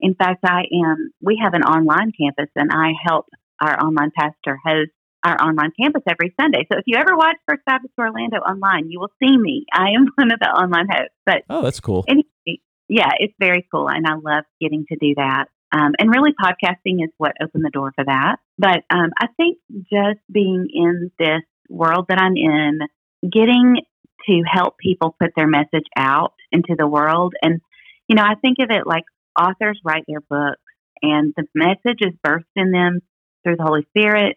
In 0.00 0.14
fact, 0.14 0.44
I 0.44 0.62
am, 0.72 1.12
we 1.20 1.40
have 1.42 1.54
an 1.54 1.62
online 1.62 2.12
campus 2.18 2.50
and 2.56 2.70
I 2.72 2.92
help 3.04 3.26
our 3.60 3.78
online 3.82 4.10
pastor 4.16 4.58
host 4.64 4.90
our 5.24 5.36
online 5.40 5.70
campus 5.78 6.02
every 6.08 6.34
Sunday. 6.40 6.66
So 6.70 6.78
if 6.78 6.84
you 6.86 6.96
ever 6.96 7.16
watch 7.16 7.36
First 7.46 7.62
Baptist 7.66 7.94
Orlando 7.98 8.38
online, 8.38 8.90
you 8.90 9.00
will 9.00 9.12
see 9.22 9.36
me. 9.36 9.66
I 9.72 9.90
am 9.96 10.06
one 10.14 10.32
of 10.32 10.40
the 10.40 10.48
online 10.48 10.86
hosts. 10.90 11.14
But 11.26 11.42
oh, 11.50 11.62
that's 11.62 11.80
cool. 11.80 12.04
Anyway, 12.08 12.60
yeah, 12.88 13.10
it's 13.18 13.34
very 13.38 13.66
cool, 13.70 13.88
and 13.88 14.06
I 14.06 14.14
love 14.14 14.44
getting 14.60 14.86
to 14.88 14.96
do 14.96 15.14
that. 15.16 15.46
Um, 15.72 15.92
and 15.98 16.10
really, 16.10 16.32
podcasting 16.32 17.04
is 17.04 17.10
what 17.18 17.32
opened 17.40 17.64
the 17.64 17.70
door 17.70 17.92
for 17.94 18.04
that. 18.04 18.36
But 18.58 18.82
um, 18.90 19.10
I 19.20 19.28
think 19.36 19.58
just 19.90 20.20
being 20.30 20.68
in 20.72 21.12
this 21.18 21.42
world 21.68 22.06
that 22.08 22.18
I'm 22.18 22.36
in, 22.36 22.80
getting 23.22 23.82
to 24.26 24.42
help 24.50 24.78
people 24.78 25.16
put 25.18 25.30
their 25.36 25.48
message 25.48 25.86
out 25.96 26.34
into 26.52 26.74
the 26.78 26.86
world, 26.86 27.34
and 27.42 27.60
you 28.08 28.16
know, 28.16 28.22
I 28.22 28.34
think 28.34 28.58
of 28.60 28.70
it 28.70 28.86
like 28.86 29.04
authors 29.40 29.80
write 29.84 30.04
their 30.08 30.20
books, 30.20 30.60
and 31.02 31.32
the 31.36 31.44
message 31.54 32.00
is 32.00 32.14
birthed 32.26 32.44
in 32.56 32.72
them 32.72 33.00
through 33.44 33.56
the 33.56 33.64
Holy 33.64 33.86
Spirit 33.90 34.36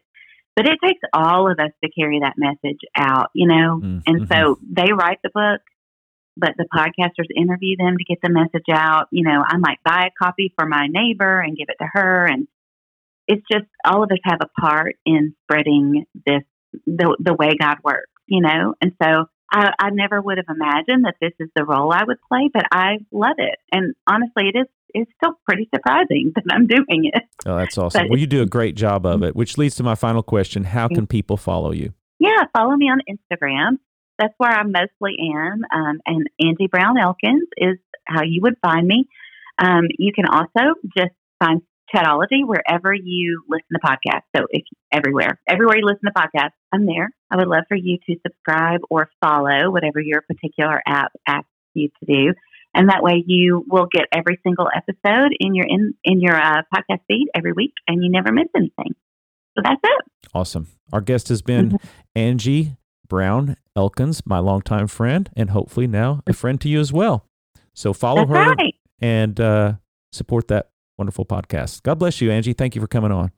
but 0.55 0.67
it 0.67 0.79
takes 0.83 1.01
all 1.13 1.51
of 1.51 1.59
us 1.59 1.71
to 1.83 1.89
carry 1.89 2.19
that 2.19 2.35
message 2.37 2.79
out, 2.95 3.29
you 3.33 3.47
know? 3.47 3.79
Mm-hmm. 3.81 3.99
And 4.05 4.27
so 4.31 4.59
they 4.61 4.93
write 4.93 5.19
the 5.23 5.31
book, 5.33 5.61
but 6.37 6.51
the 6.57 6.67
podcasters 6.71 7.27
interview 7.35 7.75
them 7.77 7.97
to 7.97 8.03
get 8.03 8.19
the 8.21 8.29
message 8.29 8.69
out. 8.71 9.07
You 9.11 9.23
know, 9.23 9.43
I 9.45 9.57
might 9.57 9.79
buy 9.83 10.07
a 10.07 10.23
copy 10.23 10.53
for 10.57 10.67
my 10.67 10.87
neighbor 10.89 11.39
and 11.39 11.57
give 11.57 11.69
it 11.69 11.77
to 11.81 11.89
her. 11.91 12.25
And 12.25 12.47
it's 13.27 13.43
just 13.51 13.65
all 13.83 14.03
of 14.03 14.11
us 14.11 14.19
have 14.25 14.39
a 14.41 14.61
part 14.61 14.95
in 15.05 15.35
spreading 15.43 16.05
this, 16.25 16.43
the, 16.85 17.17
the 17.19 17.33
way 17.33 17.55
God 17.59 17.77
works, 17.83 18.11
you 18.27 18.41
know? 18.41 18.75
And 18.79 18.91
so 19.01 19.25
I, 19.53 19.69
I 19.79 19.89
never 19.91 20.19
would 20.19 20.37
have 20.39 20.53
imagined 20.53 21.05
that 21.05 21.15
this 21.21 21.33
is 21.39 21.49
the 21.55 21.63
role 21.63 21.93
I 21.93 22.03
would 22.03 22.17
play, 22.27 22.49
but 22.51 22.63
I 22.71 22.97
love 23.11 23.35
it. 23.37 23.59
And 23.71 23.93
honestly, 24.07 24.49
it 24.53 24.57
is 24.57 24.67
it's 24.95 25.11
still 25.17 25.33
pretty 25.47 25.69
surprising 25.73 26.33
that 26.35 26.43
I'm 26.51 26.67
doing 26.67 27.09
it. 27.13 27.23
Oh, 27.45 27.57
that's 27.57 27.77
awesome. 27.77 28.03
But 28.03 28.09
well, 28.11 28.19
you 28.19 28.27
do 28.27 28.41
a 28.41 28.47
great 28.47 28.75
job 28.75 29.05
of 29.05 29.23
it, 29.23 29.35
which 29.35 29.57
leads 29.57 29.75
to 29.75 29.83
my 29.83 29.95
final 29.95 30.23
question. 30.23 30.63
How 30.63 30.87
can 30.87 31.07
people 31.07 31.37
follow 31.37 31.71
you? 31.71 31.93
Yeah, 32.19 32.43
follow 32.55 32.75
me 32.75 32.89
on 32.89 33.01
Instagram. 33.09 33.79
That's 34.19 34.33
where 34.37 34.51
I 34.51 34.63
mostly 34.63 35.17
am. 35.33 35.61
Um, 35.73 35.99
and 36.05 36.29
Angie 36.39 36.67
Brown 36.67 36.97
Elkins 36.99 37.47
is 37.57 37.77
how 38.05 38.21
you 38.23 38.41
would 38.43 38.55
find 38.61 38.87
me. 38.87 39.07
Um, 39.57 39.85
you 39.97 40.11
can 40.13 40.25
also 40.25 40.75
just 40.95 41.13
find 41.39 41.61
Chatology 41.93 42.45
wherever 42.45 42.93
you 42.93 43.43
listen 43.49 43.67
to 43.73 43.79
podcasts. 43.79 44.23
So 44.35 44.45
if 44.49 44.63
everywhere, 44.91 45.39
everywhere 45.47 45.77
you 45.77 45.85
listen 45.85 46.01
to 46.05 46.13
podcasts, 46.13 46.53
I'm 46.71 46.85
there. 46.85 47.09
I 47.31 47.37
would 47.37 47.47
love 47.47 47.63
for 47.67 47.77
you 47.77 47.97
to 48.07 48.15
subscribe 48.25 48.81
or 48.89 49.09
follow 49.21 49.71
whatever 49.71 49.99
your 49.99 50.21
particular 50.21 50.81
app 50.87 51.11
asks 51.27 51.47
you 51.73 51.89
to 51.99 52.05
do 52.05 52.33
and 52.73 52.89
that 52.89 53.03
way 53.03 53.23
you 53.25 53.63
will 53.67 53.87
get 53.91 54.05
every 54.11 54.39
single 54.43 54.67
episode 54.75 55.31
in 55.39 55.53
your 55.55 55.65
in 55.67 55.93
in 56.03 56.21
your 56.21 56.35
uh, 56.35 56.61
podcast 56.73 57.01
feed 57.07 57.27
every 57.35 57.53
week, 57.53 57.73
and 57.87 58.03
you 58.03 58.11
never 58.11 58.31
miss 58.31 58.47
anything. 58.55 58.95
So 59.55 59.61
that's 59.63 59.79
it. 59.83 60.29
Awesome. 60.33 60.67
Our 60.91 61.01
guest 61.01 61.29
has 61.29 61.41
been 61.41 61.71
mm-hmm. 61.71 61.87
Angie 62.15 62.75
Brown 63.07 63.57
Elkins, 63.75 64.25
my 64.25 64.39
longtime 64.39 64.87
friend, 64.87 65.29
and 65.35 65.51
hopefully 65.51 65.87
now 65.87 66.21
a 66.25 66.33
friend 66.33 66.59
to 66.61 66.69
you 66.69 66.79
as 66.79 66.91
well. 66.91 67.27
So 67.73 67.93
follow 67.93 68.25
that's 68.25 68.31
her 68.31 68.53
right. 68.55 68.75
and 68.99 69.39
uh, 69.39 69.73
support 70.11 70.47
that 70.47 70.69
wonderful 70.97 71.25
podcast. 71.25 71.83
God 71.83 71.99
bless 71.99 72.21
you, 72.21 72.31
Angie. 72.31 72.53
Thank 72.53 72.75
you 72.75 72.81
for 72.81 72.87
coming 72.87 73.11
on. 73.11 73.31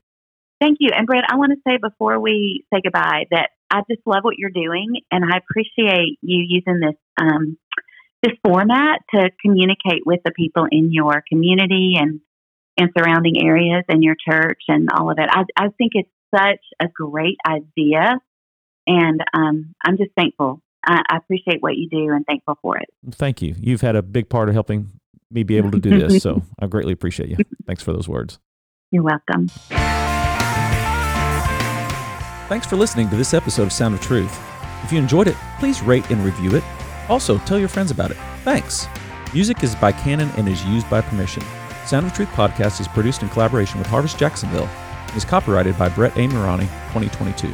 Thank 0.60 0.78
you. 0.80 0.90
And 0.94 1.06
Brad, 1.06 1.24
I 1.28 1.36
want 1.36 1.52
to 1.52 1.58
say 1.68 1.76
before 1.76 2.18
we 2.18 2.64
say 2.72 2.80
goodbye 2.82 3.26
that 3.30 3.50
I 3.70 3.82
just 3.90 4.06
love 4.06 4.22
what 4.22 4.38
you're 4.38 4.50
doing, 4.50 5.00
and 5.10 5.24
I 5.24 5.38
appreciate 5.38 6.18
you 6.22 6.44
using 6.48 6.80
this 6.80 6.96
um, 7.20 7.58
this 8.22 8.32
format 8.44 9.00
to 9.14 9.30
communicate 9.42 10.06
with 10.06 10.20
the 10.24 10.30
people 10.30 10.66
in 10.70 10.92
your 10.92 11.22
community 11.28 11.96
and 11.98 12.20
and 12.78 12.90
surrounding 12.96 13.42
areas 13.42 13.84
and 13.88 14.02
your 14.02 14.16
church 14.28 14.62
and 14.68 14.88
all 14.94 15.10
of 15.10 15.18
it. 15.18 15.28
I, 15.30 15.44
I 15.56 15.68
think 15.78 15.92
it's 15.94 16.10
such 16.34 16.60
a 16.80 16.88
great 16.88 17.38
idea, 17.46 18.18
and 18.86 19.20
um, 19.34 19.74
I'm 19.84 19.96
just 19.96 20.10
thankful. 20.16 20.62
I, 20.86 21.02
I 21.08 21.16
appreciate 21.16 21.60
what 21.60 21.76
you 21.76 21.88
do 21.88 22.12
and 22.12 22.24
thankful 22.24 22.58
for 22.62 22.76
it. 22.78 22.88
Thank 23.12 23.42
you. 23.42 23.54
You've 23.58 23.80
had 23.80 23.96
a 23.96 24.02
big 24.02 24.28
part 24.28 24.48
of 24.48 24.54
helping 24.54 24.92
me 25.30 25.42
be 25.42 25.56
able 25.56 25.70
to 25.70 25.78
do 25.78 25.98
this, 25.98 26.22
so 26.22 26.42
I 26.58 26.66
greatly 26.66 26.92
appreciate 26.92 27.28
you. 27.30 27.36
Thanks 27.66 27.82
for 27.82 27.92
those 27.92 28.08
words. 28.08 28.38
You're 28.90 29.02
welcome. 29.02 29.48
Thanks 32.48 32.66
for 32.66 32.76
listening 32.76 33.10
to 33.10 33.16
this 33.16 33.34
episode 33.34 33.64
of 33.64 33.72
Sound 33.72 33.94
of 33.94 34.00
Truth. 34.00 34.38
If 34.84 34.92
you 34.92 34.98
enjoyed 34.98 35.26
it, 35.26 35.36
please 35.58 35.82
rate 35.82 36.08
and 36.10 36.24
review 36.24 36.54
it 36.54 36.62
also, 37.08 37.38
tell 37.38 37.58
your 37.58 37.68
friends 37.68 37.90
about 37.90 38.10
it. 38.10 38.16
Thanks. 38.42 38.86
Music 39.32 39.62
is 39.62 39.74
by 39.76 39.92
Canon 39.92 40.30
and 40.36 40.48
is 40.48 40.64
used 40.64 40.88
by 40.90 41.00
permission. 41.00 41.42
Sound 41.84 42.06
of 42.06 42.12
Truth 42.12 42.28
podcast 42.30 42.80
is 42.80 42.88
produced 42.88 43.22
in 43.22 43.28
collaboration 43.28 43.78
with 43.78 43.86
Harvest 43.86 44.18
Jacksonville 44.18 44.68
and 45.06 45.16
is 45.16 45.24
copyrighted 45.24 45.78
by 45.78 45.88
Brett 45.88 46.16
A. 46.16 46.26
Mirani, 46.28 46.68
2022. 46.92 47.52